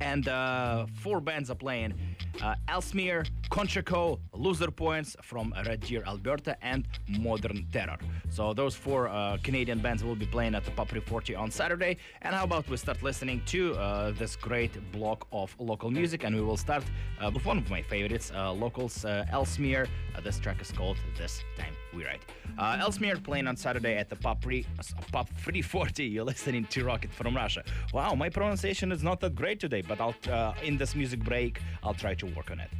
and 0.00 0.28
uh, 0.28 0.86
four 0.94 1.20
bands 1.20 1.50
are 1.50 1.54
playing 1.56 1.94
uh, 2.42 2.54
Ellesmere, 2.68 3.24
Conchaco, 3.50 4.18
Loser 4.32 4.70
Points 4.70 5.16
from 5.22 5.54
Red 5.66 5.80
Deer, 5.80 6.02
Alberta, 6.06 6.56
and 6.62 6.86
Modern 7.08 7.66
Terror. 7.72 7.98
So 8.30 8.52
those 8.52 8.74
four 8.74 9.08
uh, 9.08 9.38
Canadian 9.42 9.80
bands 9.80 10.02
will 10.02 10.16
be 10.16 10.26
playing 10.26 10.54
at 10.54 10.64
the 10.64 10.70
Pub 10.72 10.88
40 10.88 11.34
on 11.34 11.50
Saturday. 11.50 11.96
And 12.22 12.34
how 12.34 12.44
about 12.44 12.68
we 12.68 12.76
start 12.76 13.02
listening 13.02 13.42
to 13.46 13.74
uh, 13.74 14.10
this 14.12 14.36
great 14.36 14.72
block 14.92 15.26
of 15.32 15.54
local 15.58 15.90
music? 15.90 16.24
And 16.24 16.34
we 16.34 16.42
will 16.42 16.56
start 16.56 16.84
uh, 17.20 17.30
with 17.32 17.44
one 17.44 17.58
of 17.58 17.70
my 17.70 17.82
favorites, 17.82 18.32
uh, 18.34 18.52
locals, 18.52 19.04
Ellesmere. 19.04 19.86
this 20.22 20.38
track 20.38 20.60
is 20.60 20.70
called 20.72 20.96
This 21.16 21.42
Time 21.56 21.74
We 21.94 22.04
Ride. 22.04 22.20
Ellesmere 22.58 23.16
playing 23.16 23.46
on 23.46 23.56
Saturday 23.56 23.96
at 23.96 24.08
the 24.08 24.16
Pub, 24.16 24.42
3, 24.42 24.66
Pub 25.12 25.28
340. 25.28 26.04
You're 26.14 26.24
listening 26.24 26.64
to 26.66 26.84
Rocket 26.84 27.12
from 27.12 27.36
Russia. 27.36 27.62
Wow, 27.92 28.14
my 28.14 28.28
pronunciation 28.28 28.90
is 28.90 29.02
not 29.02 29.20
that 29.20 29.34
great 29.34 29.60
today, 29.60 29.82
but 29.82 30.00
I'll 30.00 30.14
uh, 30.30 30.54
in 30.62 30.76
this 30.76 30.94
music 30.94 31.20
break 31.20 31.60
I'll 31.82 31.94
try 31.94 32.14
to 32.14 32.26
work 32.26 32.50
on 32.50 32.60
it. 32.60 32.70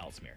Ellesmere. 0.00 0.36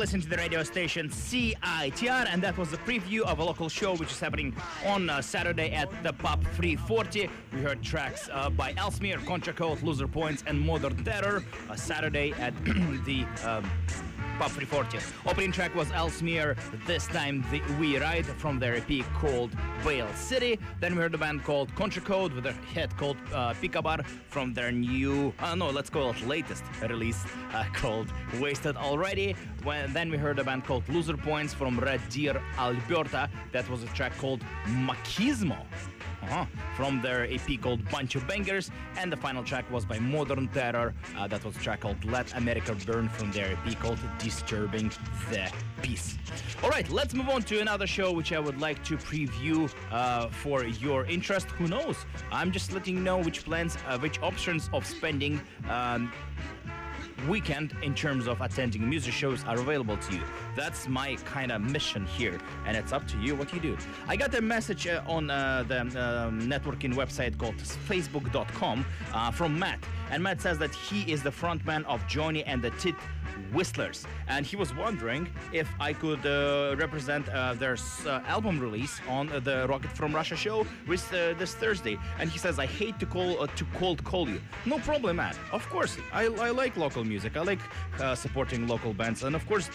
Listening 0.00 0.22
to 0.22 0.30
the 0.30 0.38
radio 0.38 0.62
station 0.62 1.10
CITR, 1.10 2.26
and 2.30 2.42
that 2.42 2.56
was 2.56 2.72
a 2.72 2.78
preview 2.78 3.20
of 3.20 3.38
a 3.38 3.44
local 3.44 3.68
show 3.68 3.94
which 3.96 4.10
is 4.10 4.18
happening 4.18 4.56
on 4.86 5.10
uh, 5.10 5.20
Saturday 5.20 5.72
at 5.72 5.90
the 6.02 6.14
Pub 6.14 6.42
340. 6.54 7.28
We 7.52 7.60
heard 7.60 7.82
tracks 7.82 8.30
uh, 8.32 8.48
by 8.48 8.72
Ellesmere, 8.78 9.18
Contra 9.18 9.52
Code, 9.52 9.82
Loser 9.82 10.08
Points, 10.08 10.42
and 10.46 10.58
Modern 10.58 11.04
Terror. 11.04 11.44
Uh, 11.68 11.76
Saturday 11.76 12.32
at 12.38 12.54
the 12.64 13.26
um, 13.44 13.70
Pub 14.40 14.50
340. 14.52 15.28
Opening 15.28 15.52
track 15.52 15.74
was 15.74 15.92
Ellesmere, 15.92 16.56
this 16.86 17.06
time 17.06 17.44
the 17.50 17.60
We 17.78 17.98
Ride 17.98 18.24
from 18.24 18.58
their 18.58 18.76
EP 18.76 19.04
called 19.18 19.50
Bail 19.84 20.08
City. 20.14 20.58
Then 20.80 20.94
we 20.94 21.02
heard 21.02 21.14
a 21.14 21.18
band 21.18 21.44
called 21.44 21.74
Contra 21.74 22.00
Code 22.00 22.32
with 22.32 22.46
a 22.46 22.52
hit 22.72 22.96
called 22.96 23.18
uh, 23.34 23.52
Pickabar 23.52 24.02
from 24.30 24.54
their 24.54 24.72
new, 24.72 25.34
uh, 25.40 25.54
no, 25.54 25.68
let's 25.68 25.90
call 25.90 26.12
it 26.12 26.26
latest 26.26 26.64
release 26.88 27.22
uh, 27.52 27.64
called 27.74 28.10
Wasted 28.40 28.78
Already. 28.78 29.36
When, 29.62 29.92
then 29.92 30.10
we 30.10 30.16
heard 30.16 30.38
a 30.38 30.44
band 30.44 30.64
called 30.64 30.88
Loser 30.88 31.18
Points 31.18 31.52
from 31.52 31.78
Red 31.78 32.00
Deer, 32.08 32.40
Alberta. 32.56 33.28
That 33.52 33.68
was 33.68 33.82
a 33.82 33.88
track 33.88 34.16
called 34.16 34.42
Machismo. 34.68 35.66
Uh-huh. 36.22 36.44
From 36.76 37.00
their 37.00 37.24
EP 37.24 37.60
called 37.60 37.88
Bunch 37.90 38.14
of 38.14 38.26
Bangers, 38.26 38.70
and 38.96 39.10
the 39.10 39.16
final 39.16 39.42
track 39.42 39.70
was 39.70 39.84
by 39.84 39.98
Modern 39.98 40.48
Terror. 40.48 40.94
Uh, 41.16 41.26
that 41.26 41.44
was 41.44 41.56
a 41.56 41.60
track 41.60 41.80
called 41.80 42.04
Let 42.04 42.34
America 42.36 42.74
Burn 42.86 43.08
from 43.08 43.32
their 43.32 43.52
EP 43.52 43.78
called 43.80 43.98
Disturbing 44.18 44.90
the 45.30 45.50
Peace. 45.82 46.18
All 46.62 46.70
right, 46.70 46.88
let's 46.90 47.14
move 47.14 47.28
on 47.28 47.42
to 47.44 47.60
another 47.60 47.86
show 47.86 48.12
which 48.12 48.32
I 48.32 48.38
would 48.38 48.60
like 48.60 48.84
to 48.84 48.96
preview 48.96 49.72
uh, 49.90 50.28
for 50.28 50.64
your 50.64 51.06
interest. 51.06 51.46
Who 51.52 51.68
knows? 51.68 51.96
I'm 52.30 52.52
just 52.52 52.72
letting 52.72 52.96
you 52.96 53.02
know 53.02 53.18
which 53.18 53.44
plans, 53.44 53.78
uh, 53.88 53.98
which 53.98 54.20
options 54.20 54.68
of 54.72 54.84
spending. 54.84 55.40
Um, 55.68 56.12
weekend 57.28 57.74
in 57.82 57.94
terms 57.94 58.26
of 58.26 58.40
attending 58.40 58.88
music 58.88 59.12
shows 59.12 59.44
are 59.44 59.58
available 59.58 59.96
to 59.96 60.14
you. 60.14 60.22
That's 60.56 60.88
my 60.88 61.16
kind 61.24 61.52
of 61.52 61.60
mission 61.60 62.06
here, 62.06 62.38
and 62.66 62.76
it's 62.76 62.92
up 62.92 63.06
to 63.08 63.18
you 63.18 63.34
what 63.34 63.52
you 63.52 63.60
do. 63.60 63.76
I 64.08 64.16
got 64.16 64.34
a 64.34 64.40
message 64.40 64.86
uh, 64.86 65.02
on 65.06 65.30
uh, 65.30 65.64
the 65.66 65.80
um, 65.80 66.42
networking 66.42 66.94
website 66.94 67.38
called 67.38 67.56
facebook.com 67.56 68.84
uh, 69.12 69.30
from 69.30 69.58
Matt, 69.58 69.80
and 70.10 70.22
Matt 70.22 70.40
says 70.40 70.58
that 70.58 70.74
he 70.74 71.10
is 71.10 71.22
the 71.22 71.30
frontman 71.30 71.84
of 71.84 72.06
Johnny 72.06 72.44
and 72.44 72.62
the 72.62 72.70
Tit 72.72 72.94
Whistles, 73.52 74.06
and 74.28 74.46
he 74.46 74.56
was 74.56 74.74
wondering 74.74 75.28
if 75.52 75.68
I 75.80 75.92
could 75.92 76.24
uh, 76.26 76.76
represent 76.78 77.28
uh, 77.28 77.54
their 77.54 77.76
uh, 78.06 78.20
album 78.26 78.58
release 78.60 79.00
on 79.08 79.30
uh, 79.30 79.40
the 79.40 79.66
Rocket 79.68 79.92
from 79.92 80.14
Russia 80.14 80.36
show 80.36 80.66
with, 80.86 81.04
uh, 81.12 81.34
this 81.38 81.54
Thursday. 81.54 81.98
And 82.18 82.30
he 82.30 82.38
says, 82.38 82.58
"I 82.58 82.66
hate 82.66 82.98
to 83.00 83.06
call 83.06 83.46
to 83.46 83.64
cold 83.78 84.04
call 84.04 84.28
you. 84.28 84.40
No 84.66 84.78
problem, 84.78 85.16
man. 85.16 85.34
Of 85.52 85.68
course, 85.68 85.96
I, 86.12 86.24
I 86.26 86.50
like 86.50 86.76
local 86.76 87.04
music. 87.04 87.36
I 87.36 87.42
like 87.42 87.60
supporting 88.14 88.66
local 88.66 88.92
bands, 88.94 89.22
and 89.22 89.34
of 89.34 89.46
course, 89.46 89.68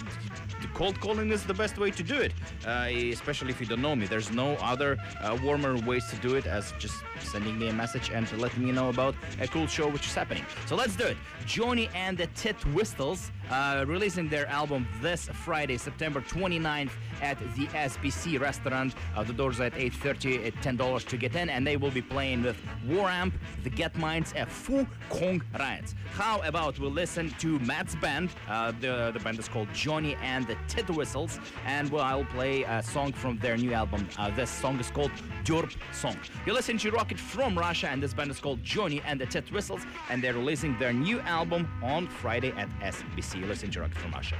the 0.61 0.67
cold 0.73 0.99
calling 0.99 1.31
is 1.31 1.43
the 1.43 1.53
best 1.53 1.77
way 1.77 1.91
to 1.91 2.03
do 2.03 2.15
it. 2.15 2.33
Uh, 2.65 2.87
especially 3.11 3.51
if 3.51 3.59
you 3.61 3.65
don't 3.65 3.81
know 3.81 3.95
me. 3.95 4.05
There's 4.05 4.31
no 4.31 4.53
other 4.55 4.97
uh, 5.21 5.37
warmer 5.43 5.77
ways 5.85 6.05
to 6.09 6.15
do 6.17 6.35
it 6.35 6.45
as 6.45 6.73
just 6.79 6.95
sending 7.19 7.57
me 7.59 7.67
a 7.69 7.73
message 7.73 8.09
and 8.09 8.25
letting 8.39 8.63
me 8.65 8.71
know 8.71 8.89
about 8.89 9.15
a 9.39 9.47
cool 9.47 9.67
show 9.67 9.87
which 9.87 10.05
is 10.07 10.15
happening. 10.15 10.45
So 10.65 10.75
let's 10.75 10.95
do 10.95 11.05
it. 11.05 11.17
Johnny 11.45 11.89
and 11.93 12.17
the 12.17 12.27
Tit 12.27 12.55
Whistles 12.73 13.31
uh, 13.55 13.85
releasing 13.87 14.27
their 14.27 14.47
album 14.47 14.85
this 15.01 15.29
Friday, 15.45 15.77
September 15.77 16.19
29th 16.21 16.91
at 17.21 17.39
the 17.55 17.67
SBC 17.67 18.39
restaurant. 18.39 18.93
Uh, 19.15 19.23
the 19.23 19.31
doors 19.31 19.61
at 19.61 19.73
8.30 19.73 20.47
at 20.47 20.53
$10 20.55 21.07
to 21.07 21.17
get 21.17 21.35
in, 21.35 21.49
and 21.49 21.65
they 21.65 21.77
will 21.77 21.91
be 21.91 22.01
playing 22.01 22.43
with 22.43 22.57
War 22.85 23.09
Amp, 23.09 23.33
the 23.63 23.69
Get 23.69 23.95
Minds, 23.97 24.33
and 24.35 24.49
Fu 24.49 24.85
Kon 25.09 25.41
Riots. 25.57 25.95
How 26.11 26.41
about 26.41 26.77
we 26.79 26.87
listen 26.87 27.33
to 27.39 27.59
Matt's 27.59 27.95
band? 27.95 28.29
Uh, 28.49 28.73
the, 28.81 29.11
the 29.13 29.19
band 29.19 29.39
is 29.39 29.47
called 29.47 29.69
Johnny 29.73 30.17
and 30.21 30.45
the 30.45 30.57
Tit 30.67 30.89
Whistles, 30.89 31.39
and 31.65 31.89
well, 31.89 32.03
I'll 32.03 32.25
play 32.25 32.63
a 32.63 32.83
song 32.83 33.13
from 33.13 33.37
their 33.37 33.55
new 33.55 33.73
album. 33.73 34.07
Uh, 34.17 34.31
this 34.31 34.49
song 34.49 34.79
is 34.79 34.91
called 34.91 35.11
Derp 35.45 35.73
Song. 35.93 36.17
You 36.45 36.53
listen 36.53 36.77
to 36.79 36.91
Rocket 36.91 37.19
from 37.19 37.57
Russia, 37.57 37.87
and 37.87 38.03
this 38.03 38.13
band 38.13 38.31
is 38.31 38.39
called 38.39 38.61
Johnny 38.63 39.01
and 39.05 39.19
the 39.21 39.25
Tit 39.25 39.49
Whistles, 39.51 39.85
and 40.09 40.21
they're 40.21 40.33
releasing 40.33 40.77
their 40.77 40.91
new 40.91 41.21
album 41.21 41.69
on 41.81 42.07
Friday 42.07 42.51
at 42.57 42.69
SBC. 42.81 43.44
Listening 43.47 43.71
to 43.73 43.81
Rocket 43.81 43.97
from 43.99 44.11
Russia. 44.11 44.37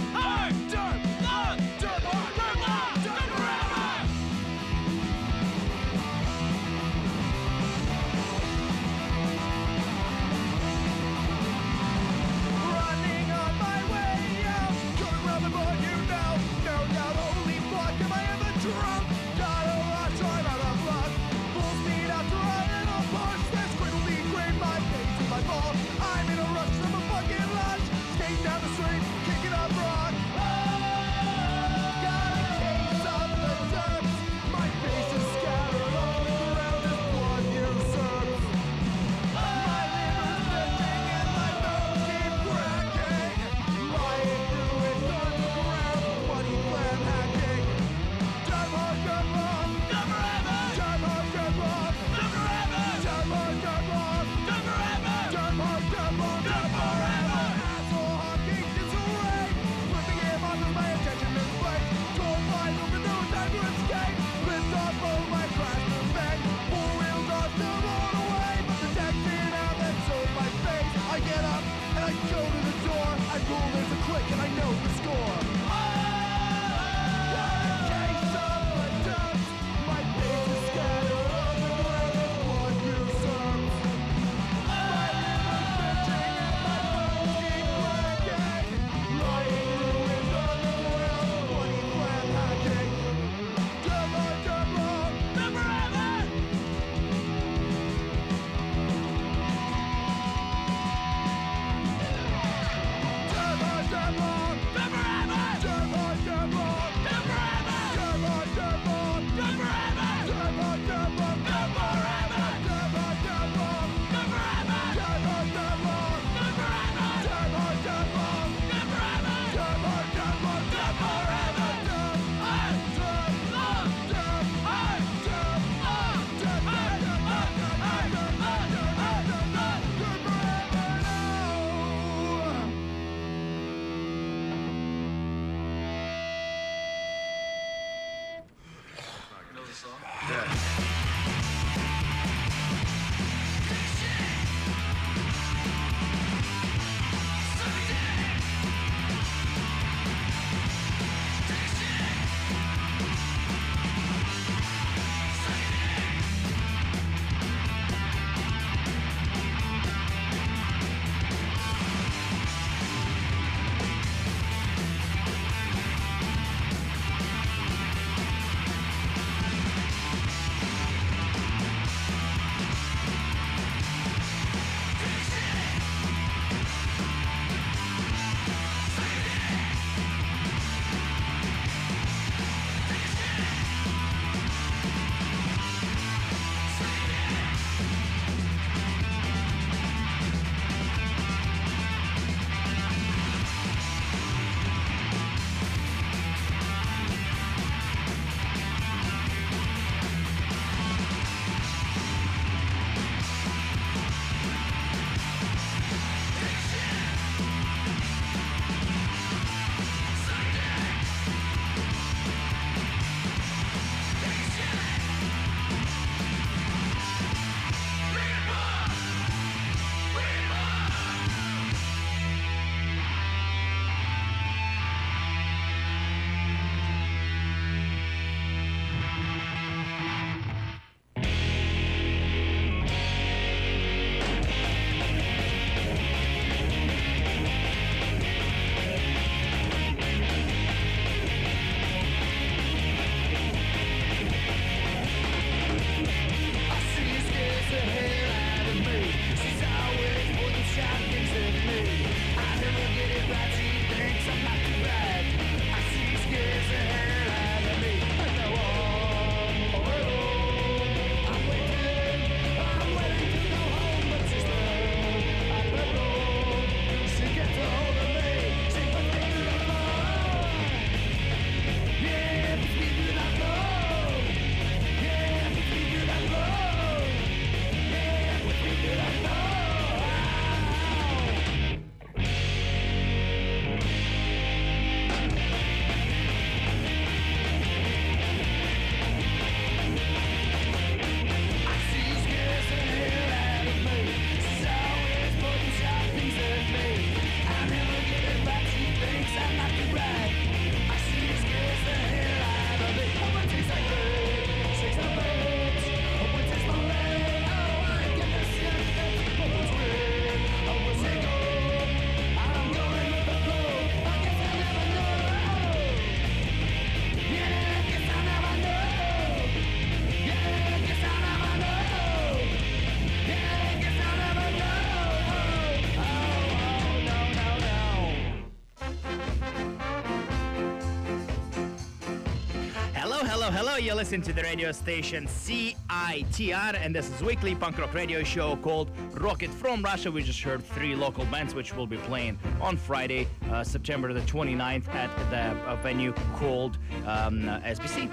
You're 333.84 333.94
listening 333.94 334.22
to 334.22 334.32
the 334.32 334.42
radio 334.42 334.72
station 334.72 335.26
CITR, 335.26 336.74
and 336.74 336.94
this 336.94 337.10
is 337.10 337.22
weekly 337.22 337.54
punk 337.54 337.76
rock 337.76 337.92
radio 337.92 338.22
show 338.22 338.56
called 338.56 338.90
Rocket 339.12 339.50
from 339.50 339.82
Russia. 339.82 340.10
We 340.10 340.22
just 340.22 340.40
heard 340.40 340.64
three 340.64 340.94
local 340.94 341.26
bands 341.26 341.54
which 341.54 341.76
will 341.76 341.86
be 341.86 341.98
playing 341.98 342.38
on 342.62 342.78
Friday, 342.78 343.28
uh, 343.50 343.62
September 343.62 344.14
the 344.14 344.22
29th 344.22 344.88
at 344.94 345.14
the 345.28 345.60
uh, 345.68 345.76
venue 345.82 346.14
called 346.36 346.78
um, 347.04 347.46
uh, 347.46 347.60
SBC. 347.60 348.10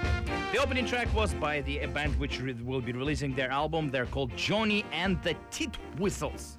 The 0.51 0.57
opening 0.57 0.85
track 0.85 1.07
was 1.15 1.33
by 1.35 1.61
the 1.61 1.85
band 1.85 2.19
which 2.19 2.41
re- 2.41 2.51
will 2.51 2.81
be 2.81 2.91
releasing 2.91 3.33
their 3.33 3.49
album. 3.49 3.87
They're 3.87 4.07
called 4.07 4.35
Johnny 4.35 4.83
and 4.91 5.23
the 5.23 5.37
Tit 5.51 5.77
Whistles. 5.97 6.57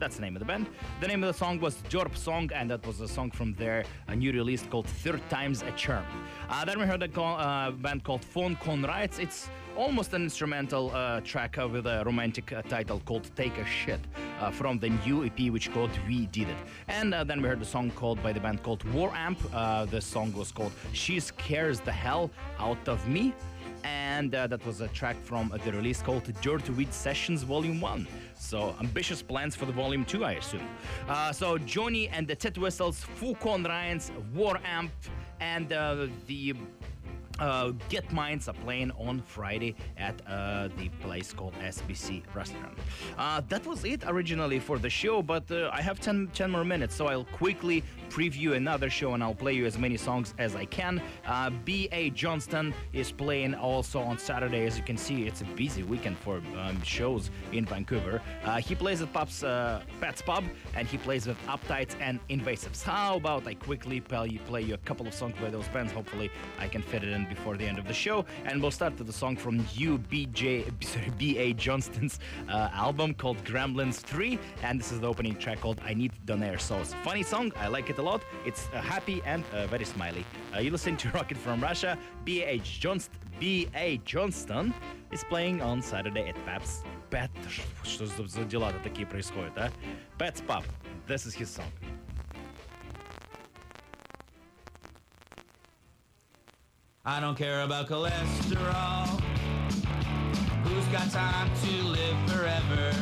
That's 0.00 0.16
the 0.16 0.22
name 0.22 0.34
of 0.34 0.40
the 0.40 0.46
band. 0.46 0.66
The 1.02 1.08
name 1.08 1.22
of 1.22 1.26
the 1.30 1.38
song 1.38 1.60
was 1.60 1.74
Jorp 1.90 2.16
Song, 2.16 2.50
and 2.54 2.70
that 2.70 2.86
was 2.86 3.02
a 3.02 3.06
song 3.06 3.30
from 3.30 3.52
their 3.52 3.84
uh, 4.08 4.14
new 4.14 4.32
release 4.32 4.62
called 4.62 4.86
Third 4.86 5.20
Time's 5.28 5.60
a 5.60 5.70
Charm. 5.72 6.06
Uh, 6.48 6.64
then 6.64 6.78
we 6.78 6.86
heard 6.86 7.02
a 7.02 7.08
co- 7.08 7.22
uh, 7.36 7.70
band 7.70 8.02
called 8.02 8.24
Fu 8.24 8.54
Kon. 8.56 8.82
It's 9.18 9.50
almost 9.76 10.14
an 10.14 10.22
instrumental 10.22 10.90
uh, 10.94 11.20
track 11.20 11.58
with 11.58 11.86
a 11.86 12.02
romantic 12.06 12.46
title 12.70 13.02
called 13.04 13.30
Take 13.36 13.58
a 13.58 13.66
Shit 13.66 14.00
from 14.52 14.78
the 14.78 14.88
new 14.88 15.26
EP 15.26 15.52
which 15.52 15.70
called 15.70 15.90
We 16.08 16.26
Did 16.26 16.48
It. 16.48 16.56
And 16.88 17.12
then 17.12 17.42
we 17.42 17.48
heard 17.48 17.60
a 17.60 17.66
song 17.66 17.90
called 17.90 18.22
by 18.22 18.32
the 18.32 18.40
band 18.40 18.62
called 18.62 18.82
War 18.94 19.12
Amp. 19.14 19.38
The 19.90 20.00
song 20.00 20.32
was 20.32 20.50
called 20.50 20.72
She 20.94 21.20
Scares 21.20 21.80
the 21.80 21.92
Hell 21.92 22.30
Out 22.58 22.88
of 22.88 23.06
Me 23.06 23.34
and 23.84 24.34
uh, 24.34 24.46
that 24.46 24.64
was 24.66 24.80
a 24.80 24.88
track 24.88 25.16
from 25.22 25.50
uh, 25.52 25.58
the 25.58 25.72
release 25.72 26.02
called 26.02 26.30
Dirty 26.42 26.72
Weed 26.72 26.92
Sessions 26.92 27.42
Volume 27.42 27.80
1. 27.80 28.06
So, 28.40 28.74
ambitious 28.80 29.22
plans 29.22 29.54
for 29.54 29.66
the 29.66 29.72
Volume 29.72 30.04
2, 30.04 30.24
I 30.24 30.32
assume. 30.32 30.66
Uh, 31.06 31.30
so, 31.30 31.58
Johnny 31.58 32.08
and 32.08 32.26
the 32.26 32.34
Tit 32.34 32.56
Whistles, 32.56 33.04
Fu 33.04 33.34
Kon 33.34 33.62
Riots, 33.62 34.10
War 34.34 34.58
Amp, 34.64 34.90
and 35.40 35.72
uh, 35.72 36.06
the 36.26 36.54
uh, 37.40 37.72
Get 37.88 38.10
Minds 38.12 38.48
are 38.48 38.54
playing 38.54 38.92
on 38.92 39.22
Friday 39.22 39.74
at 39.96 40.20
uh, 40.26 40.68
the 40.78 40.88
place 41.00 41.32
called 41.32 41.54
SBC 41.54 42.22
Restaurant. 42.34 42.78
Uh, 43.18 43.40
that 43.48 43.66
was 43.66 43.84
it 43.84 44.04
originally 44.06 44.58
for 44.58 44.78
the 44.78 44.90
show, 44.90 45.22
but 45.22 45.50
uh, 45.50 45.70
I 45.72 45.80
have 45.80 46.00
10, 46.00 46.30
10 46.34 46.50
more 46.50 46.64
minutes, 46.64 46.94
so 46.94 47.06
I'll 47.06 47.24
quickly 47.24 47.82
preview 48.08 48.56
another 48.56 48.90
show 48.90 49.14
and 49.14 49.22
I'll 49.22 49.34
play 49.34 49.52
you 49.52 49.66
as 49.66 49.78
many 49.78 49.96
songs 49.96 50.34
as 50.38 50.56
I 50.56 50.64
can. 50.64 51.00
Uh, 51.26 51.50
B.A. 51.64 52.10
Johnston 52.10 52.74
is 52.92 53.12
playing 53.12 53.54
also 53.54 54.00
on 54.00 54.18
Saturday. 54.18 54.66
As 54.66 54.76
you 54.76 54.84
can 54.84 54.96
see, 54.96 55.26
it's 55.26 55.40
a 55.40 55.44
busy 55.44 55.82
weekend 55.82 56.18
for 56.18 56.42
um, 56.58 56.82
shows 56.82 57.30
in 57.52 57.64
Vancouver. 57.64 58.20
Uh, 58.44 58.56
he 58.56 58.74
plays 58.74 59.00
at 59.00 59.12
Pub's, 59.12 59.40
Pat's 60.00 60.22
Pub 60.22 60.44
and 60.74 60.88
he 60.88 60.98
plays 60.98 61.26
with 61.26 61.38
Uptights 61.46 61.94
and 62.00 62.18
Invasives. 62.28 62.82
How 62.82 63.16
about 63.16 63.46
I 63.46 63.54
quickly 63.54 64.00
play 64.00 64.38
play 64.46 64.62
you 64.62 64.74
a 64.74 64.78
couple 64.78 65.06
of 65.06 65.14
songs 65.14 65.34
by 65.40 65.48
those 65.50 65.68
bands? 65.68 65.92
Hopefully, 65.92 66.30
I 66.58 66.68
can 66.68 66.82
fit 66.82 67.02
it 67.04 67.10
in 67.10 67.26
before 67.29 67.57
the 67.57 67.65
end 67.65 67.77
of 67.77 67.87
the 67.87 67.93
show. 67.93 68.25
And 68.45 68.61
we'll 68.61 68.71
start 68.71 68.97
with 68.97 69.07
the 69.07 69.13
song 69.13 69.35
from 69.35 69.59
UBJ, 69.65 70.83
sorry, 70.83 71.11
B.A. 71.17 71.53
Johnston's 71.53 72.19
uh, 72.49 72.69
album 72.73 73.13
called 73.13 73.43
Gremlins 73.43 73.95
3. 73.95 74.39
And 74.63 74.79
this 74.79 74.91
is 74.91 74.99
the 74.99 75.07
opening 75.07 75.35
track 75.35 75.61
called 75.61 75.79
I 75.85 75.93
Need 75.93 76.13
Donair 76.25 76.59
Sauce. 76.59 76.93
Funny 77.03 77.23
song, 77.23 77.51
I 77.57 77.67
like 77.67 77.89
it 77.89 77.97
a 77.97 78.01
lot. 78.01 78.21
It's 78.45 78.67
uh, 78.73 78.81
happy 78.81 79.21
and 79.25 79.43
uh, 79.53 79.67
very 79.67 79.85
smiley. 79.85 80.25
Uh, 80.55 80.59
you 80.59 80.71
listen 80.71 80.97
to 80.97 81.09
Rocket 81.09 81.37
from 81.37 81.61
Russia. 81.61 81.97
B.A. 82.23 82.59
Johnston, 82.59 83.19
B.A. 83.39 83.97
Johnston 84.05 84.73
is 85.11 85.23
playing 85.23 85.61
on 85.61 85.81
Saturday 85.81 86.27
at 86.29 86.35
Pab's 86.45 86.83
Pet. 87.09 87.31
Что 87.83 88.05
за 88.05 88.27
за 88.27 88.43
дела-то 88.45 88.79
такие 88.79 89.05
происходят, 89.05 89.57
а? 89.57 89.71
Pet's 90.17 90.41
Pub. 90.41 90.63
This 91.07 91.25
is 91.25 91.35
his 91.35 91.49
song. 91.49 91.71
I 97.02 97.18
don't 97.18 97.34
care 97.34 97.62
about 97.62 97.88
cholesterol. 97.88 99.08
Who's 100.64 100.84
got 100.88 101.10
time 101.10 101.50
to 101.64 101.82
live 101.84 102.30
forever? 102.30 102.92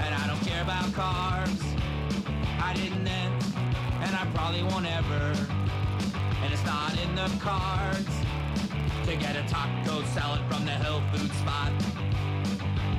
And 0.00 0.14
I 0.14 0.26
don't 0.26 0.40
care 0.40 0.62
about 0.62 0.90
cars. 0.94 1.60
I 2.58 2.72
didn't 2.74 3.04
then, 3.04 3.32
and 4.00 4.16
I 4.16 4.26
probably 4.34 4.62
won't 4.62 4.86
ever. 4.86 5.36
And 6.40 6.50
it's 6.50 6.64
not 6.64 6.98
in 6.98 7.14
the 7.14 7.28
cards 7.38 8.08
to 9.04 9.14
get 9.16 9.36
a 9.36 9.46
taco 9.46 10.02
salad 10.14 10.40
from 10.50 10.64
the 10.64 10.72
health 10.72 11.04
food 11.12 11.30
spot. 11.32 11.72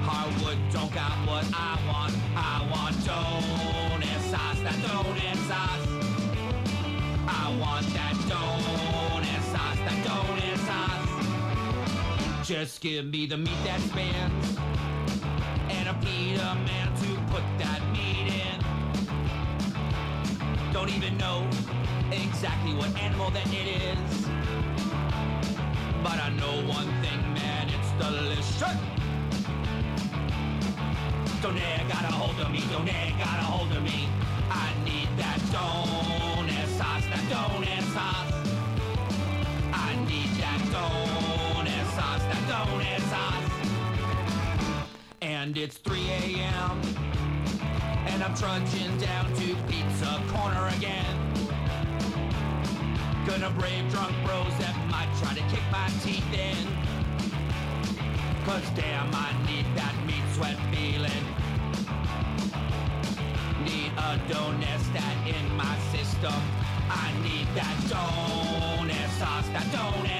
Harwood 0.05 0.59
don't 0.71 0.93
got 0.93 1.17
what 1.25 1.43
I 1.55 1.73
want. 1.87 2.13
I 2.35 2.67
want 2.69 2.95
donair 2.97 4.19
sauce, 4.29 4.59
that 4.61 4.75
donair 4.75 5.35
sauce. 5.49 5.87
I 7.27 7.57
want 7.59 7.87
that 7.95 8.13
donair 8.29 9.06
that 9.87 10.59
sauce. 10.67 12.47
Just 12.47 12.81
give 12.81 13.05
me 13.05 13.25
the 13.25 13.37
meat 13.37 13.63
that 13.63 13.79
spins 13.79 14.57
and 15.69 15.89
a 15.89 15.93
pita 15.93 16.55
man 16.65 16.87
to 16.95 17.07
put 17.31 17.43
that 17.57 17.81
meat 17.91 18.33
in. 18.33 18.59
Don't 20.73 20.89
even 20.89 21.17
know 21.17 21.47
exactly 22.11 22.73
what 22.73 22.95
animal 22.97 23.29
that 23.31 23.47
it 23.47 23.67
is. 23.67 24.27
But 26.03 26.19
I 26.19 26.29
know 26.39 26.67
one 26.67 26.87
thing, 27.01 27.21
man, 27.33 27.67
it's 27.69 27.91
delicious. 28.03 28.77
Donair 31.41 31.87
got 31.87 32.03
a 32.03 32.13
hold 32.13 32.39
of 32.39 32.51
me, 32.51 32.59
donair 32.59 33.17
got 33.19 33.39
a 33.39 33.43
hold 33.43 33.71
of 33.71 33.83
me. 33.83 34.09
I 34.49 34.73
need 34.83 35.09
that 35.17 35.39
donair 35.53 36.67
sauce, 36.77 37.05
that 37.05 37.23
donair 37.31 37.86
that 42.27 42.43
donair 42.47 43.01
sauce. 43.09 43.51
And 45.21 45.57
it's 45.57 45.77
3 45.77 45.99
a.m. 46.09 46.81
And 48.07 48.23
I'm 48.23 48.35
trudging 48.35 48.97
down 48.97 49.33
to 49.33 49.55
Pizza 49.67 50.21
Corner 50.29 50.67
again. 50.77 51.15
Gonna 53.25 53.49
brave 53.51 53.89
drunk 53.91 54.13
bros 54.25 54.53
that 54.59 54.75
might 54.89 55.11
try 55.19 55.33
to 55.33 55.41
kick 55.53 55.63
my 55.71 55.89
teeth 56.01 56.33
in. 56.33 56.67
Cause 58.45 58.63
damn, 58.75 59.13
I 59.13 59.31
need 59.45 59.65
that 59.75 59.93
meat 60.05 60.23
sweat 60.33 60.57
feeling. 60.71 61.25
Need 63.65 63.91
a 63.97 64.17
donair 64.31 64.79
stat 64.79 65.27
in 65.27 65.57
my 65.57 65.77
system. 65.91 66.66
I 66.89 67.11
need 67.23 67.47
that 67.55 67.77
donair 67.91 69.07
that 69.53 69.67
donair. 69.73 70.17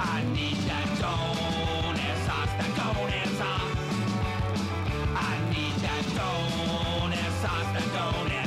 I 0.00 0.24
need 0.34 0.56
that 0.68 0.88
donair 1.00 2.16
that 2.58 2.72
donair. 2.78 3.22
I 5.14 5.34
need 5.50 5.74
that 5.86 6.04
that 7.24 8.41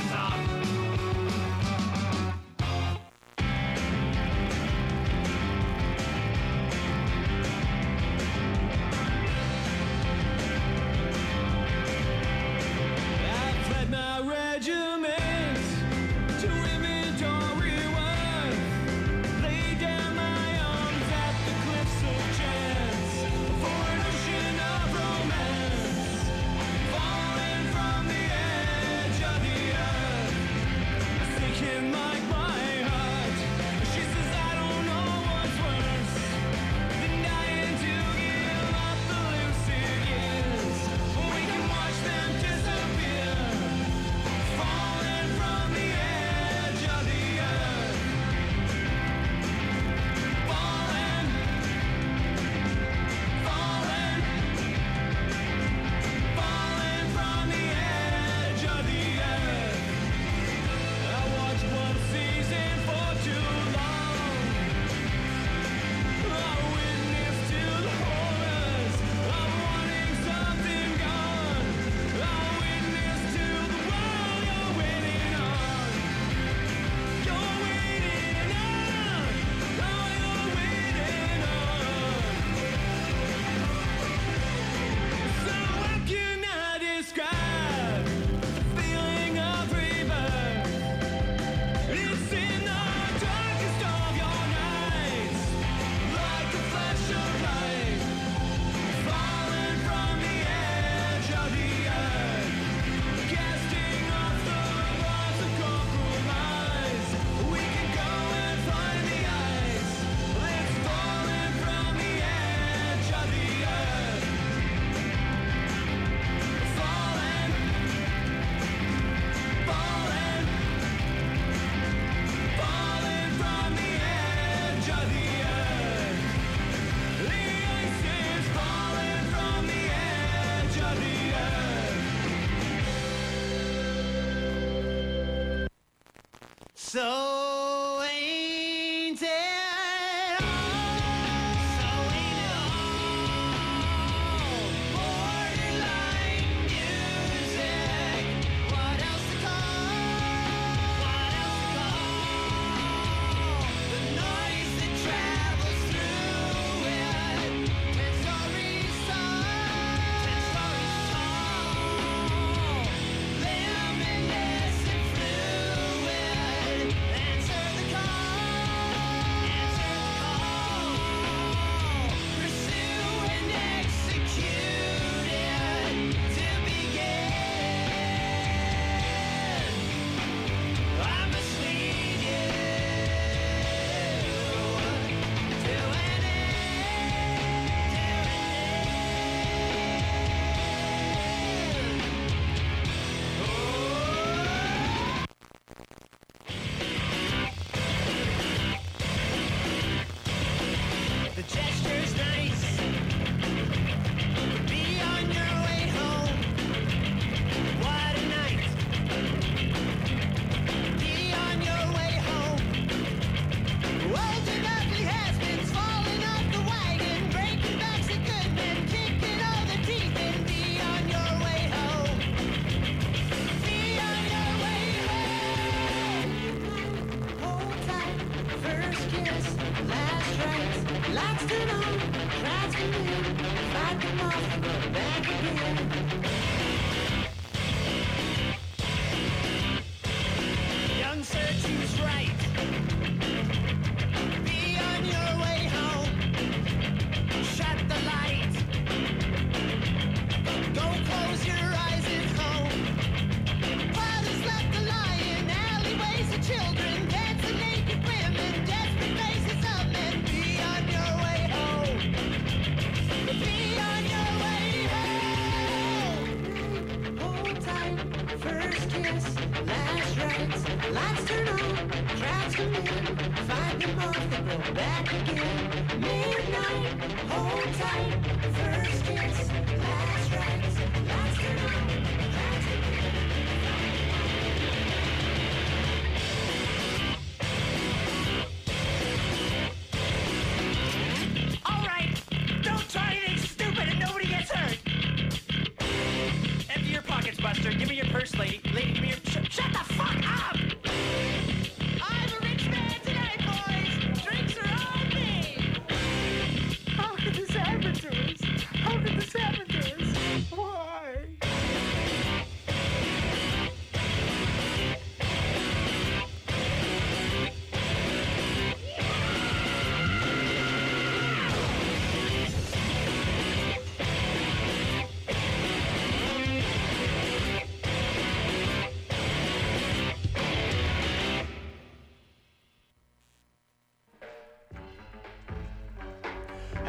So 136.95 137.44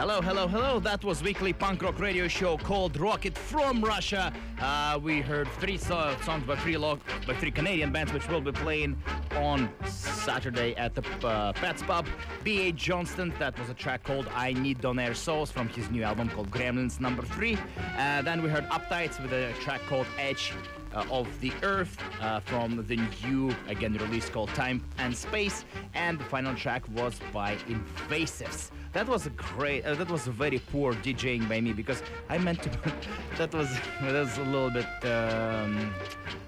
Hello, 0.09 0.21
hello, 0.21 0.47
hello. 0.47 0.79
That 0.79 1.03
was 1.03 1.21
weekly 1.21 1.53
punk 1.53 1.83
rock 1.83 1.99
radio 1.99 2.29
show 2.29 2.57
called 2.57 2.97
Rocket 2.97 3.37
from 3.37 3.83
Russia. 3.83 4.33
Uh, 4.61 5.01
we 5.03 5.21
heard 5.21 5.49
three 5.59 5.77
so- 5.77 6.17
songs 6.23 6.45
by 6.47 6.55
three 6.55 6.77
by 6.77 7.35
three 7.41 7.51
Canadian 7.51 7.91
bands, 7.91 8.13
which 8.13 8.29
will 8.29 8.41
be 8.41 8.53
playing 8.53 8.97
on 9.35 9.69
Saturday 9.85 10.77
at 10.77 10.95
the 10.95 11.03
uh, 11.27 11.53
Pets 11.55 11.83
Pub. 11.83 12.07
B.A. 12.45 12.71
Johnston, 12.71 13.35
that 13.41 13.59
was 13.59 13.69
a 13.69 13.75
track 13.75 14.05
called 14.05 14.29
"I 14.33 14.53
Need 14.53 14.79
Donair 14.79 15.17
Souls" 15.17 15.51
from 15.51 15.67
his 15.71 15.91
new 15.91 16.05
album 16.05 16.29
called 16.29 16.53
Gremlins 16.53 17.01
Number 17.01 17.25
Three. 17.25 17.59
Uh, 17.99 18.23
then 18.23 18.45
we 18.45 18.49
heard 18.49 18.69
Uptights 18.69 19.21
with 19.21 19.33
a 19.33 19.53
track 19.55 19.81
called 19.89 20.07
Edge 20.21 20.53
uh, 20.95 21.05
of 21.11 21.29
the 21.41 21.53
Earth 21.65 21.99
uh, 22.21 22.39
from 22.39 22.87
the 22.87 22.97
new, 23.25 23.53
again, 23.67 23.95
release 23.95 24.31
called 24.31 24.51
Time 24.51 24.85
and 24.99 25.17
Space. 25.17 25.65
And 25.95 26.17
the 26.21 26.25
final 26.25 26.55
track 26.55 26.89
was 26.91 27.19
by 27.33 27.57
Invasives. 27.69 28.71
That 28.97 29.09
was 29.11 29.27
a 29.27 29.31
great, 29.31 29.85
uh, 29.85 29.95
that 29.97 30.11
was 30.11 30.27
a 30.27 30.31
very 30.31 30.59
poor 30.59 30.95
DJing 30.95 31.47
by 31.51 31.61
me 31.61 31.75
because 31.75 32.03
I 32.31 32.39
meant 32.39 32.63
to, 32.63 32.71
that 33.37 33.53
was, 33.53 33.69
that 34.01 34.15
was 34.15 34.39
a 34.39 34.45
little 34.45 34.71
bit 34.71 34.87
um, 35.05 35.93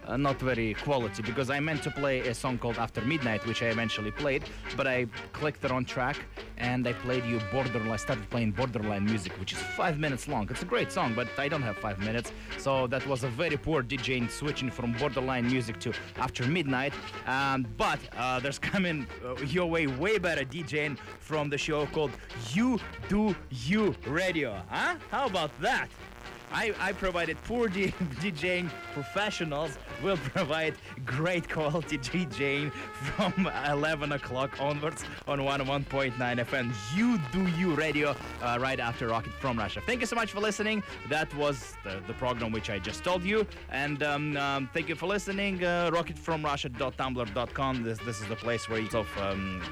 uh, 0.09 0.16
not 0.16 0.40
very 0.40 0.74
quality 0.74 1.22
because 1.22 1.50
I 1.50 1.61
meant 1.61 1.82
to 1.84 1.90
play 1.90 2.20
a 2.20 2.34
song 2.34 2.59
called 2.59 2.78
After 2.78 3.00
Midnight, 3.02 3.46
which 3.46 3.62
I 3.62 3.66
eventually 3.66 4.11
played, 4.11 4.44
but 4.76 4.86
I 4.86 5.06
clicked 5.32 5.61
the 5.61 5.68
wrong 5.68 5.84
track 5.84 6.16
and 6.56 6.86
I 6.88 6.94
played 6.94 7.24
you 7.24 7.40
Borderline, 7.52 7.98
started 7.98 8.28
playing 8.30 8.52
Borderline 8.52 9.04
music, 9.04 9.32
which 9.38 9.52
is 9.52 9.59
five 9.59 9.98
minutes 9.98 10.26
long. 10.28 10.48
It's 10.50 10.62
a 10.62 10.64
great 10.64 10.90
song, 10.90 11.14
but 11.14 11.28
I 11.38 11.48
don't 11.48 11.62
have 11.62 11.76
five 11.76 11.98
minutes, 11.98 12.32
so 12.59 12.86
that 12.88 13.06
was 13.06 13.24
a 13.24 13.28
very 13.28 13.56
poor 13.56 13.82
DJing 13.82 14.30
switching 14.30 14.70
from 14.70 14.92
Borderline 14.94 15.46
music 15.46 15.78
to 15.80 15.92
After 16.16 16.46
Midnight. 16.46 16.94
Um, 17.26 17.66
but 17.76 18.00
uh, 18.16 18.40
there's 18.40 18.59
coming 18.59 19.06
uh, 19.24 19.34
your 19.42 19.66
way 19.66 19.86
way 19.86 20.18
better 20.18 20.44
DJing 20.44 20.98
from 21.20 21.50
the 21.50 21.59
show 21.59 21.86
called 21.86 22.12
You 22.52 22.80
Do 23.09 23.36
You 23.50 23.94
Radio. 24.06 24.61
Huh? 24.68 24.96
How 25.11 25.26
about 25.26 25.50
that? 25.61 25.88
I, 26.53 26.74
I 26.78 26.92
provided 26.92 27.36
poor 27.44 27.68
D- 27.68 27.94
DJing 28.20 28.70
professionals 28.92 29.78
will 30.03 30.16
provide 30.16 30.74
great 31.05 31.49
quality 31.49 31.99
DJing 31.99 32.72
from 32.72 33.51
11 33.66 34.12
o'clock 34.12 34.57
onwards 34.61 35.05
on 35.26 35.38
101.9 35.40 36.14
FM. 36.16 36.72
You 36.94 37.18
do 37.32 37.46
you 37.59 37.74
radio 37.74 38.14
uh, 38.42 38.59
right 38.61 38.80
after 38.80 39.09
Rocket 39.09 39.32
from 39.34 39.59
Russia. 39.59 39.80
Thank 39.86 40.01
you 40.01 40.07
so 40.07 40.16
much 40.16 40.32
for 40.32 40.40
listening. 40.40 40.82
That 41.09 41.32
was 41.34 41.74
the, 41.84 42.03
the 42.07 42.14
program 42.14 42.53
which 42.53 42.70
I 42.70 42.78
just 42.78 43.05
told 43.05 43.22
you. 43.22 43.46
And 43.70 44.03
um, 44.03 44.36
um, 44.36 44.68
thank 44.72 44.88
you 44.88 44.94
for 44.94 45.07
listening. 45.07 45.64
Uh, 45.64 45.90
rocketfromrussia.tumblr.com. 45.92 47.82
This, 47.82 47.99
this 47.99 48.20
is 48.20 48.26
the 48.26 48.36
place 48.36 48.68
where 48.68 48.80
you 48.80 48.88
of 48.94 49.18
um, 49.18 49.62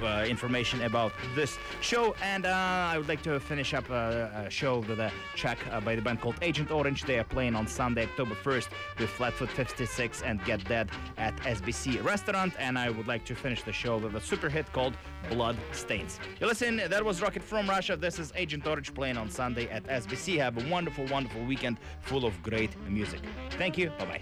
uh, 0.00 0.24
information 0.28 0.82
about 0.82 1.12
this 1.34 1.58
show. 1.80 2.14
And 2.22 2.46
uh, 2.46 2.50
I 2.92 2.98
would 2.98 3.08
like 3.08 3.22
to 3.22 3.38
finish 3.40 3.74
up 3.74 3.90
uh, 3.90 4.28
a 4.34 4.50
show 4.50 4.78
with 4.80 5.00
a 5.00 5.10
track 5.34 5.58
uh, 5.70 5.80
by 5.80 5.96
the 5.96 6.02
band 6.02 6.20
called 6.20 6.36
Agent 6.42 6.70
Orange. 6.70 7.04
They 7.04 7.18
are 7.18 7.24
playing 7.24 7.54
on 7.54 7.66
Sunday, 7.66 8.04
October 8.04 8.34
1st 8.34 8.68
with 8.98 9.10
Flatfoot 9.10 9.50
56 9.50 10.22
and 10.22 10.42
Get 10.44 10.64
Dead 10.68 10.88
at 11.18 11.36
SBC 11.38 12.02
Restaurant. 12.04 12.54
And 12.58 12.78
I 12.78 12.90
would 12.90 13.06
like 13.06 13.24
to 13.26 13.34
finish 13.34 13.62
the 13.62 13.72
show 13.72 13.98
with 13.98 14.14
a 14.14 14.20
super 14.20 14.48
hit 14.48 14.72
called 14.72 14.96
Blood 15.28 15.56
Stains. 15.72 16.20
You 16.40 16.46
listen, 16.46 16.76
that 16.76 17.04
was 17.04 17.20
Rocket 17.20 17.42
from 17.42 17.68
Russia. 17.68 17.96
This 17.96 18.18
is 18.18 18.32
Agent 18.36 18.66
Orange 18.66 18.94
playing 18.94 19.16
on 19.16 19.28
Sunday 19.30 19.68
at 19.68 19.84
SBC. 19.84 20.38
Have 20.38 20.64
a 20.64 20.68
wonderful, 20.70 21.06
wonderful 21.06 21.44
weekend 21.44 21.78
full 22.00 22.24
of 22.24 22.40
great 22.42 22.70
music. 22.88 23.20
Thank 23.50 23.78
you. 23.78 23.90
Bye 23.98 24.20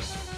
bye. 0.00 0.37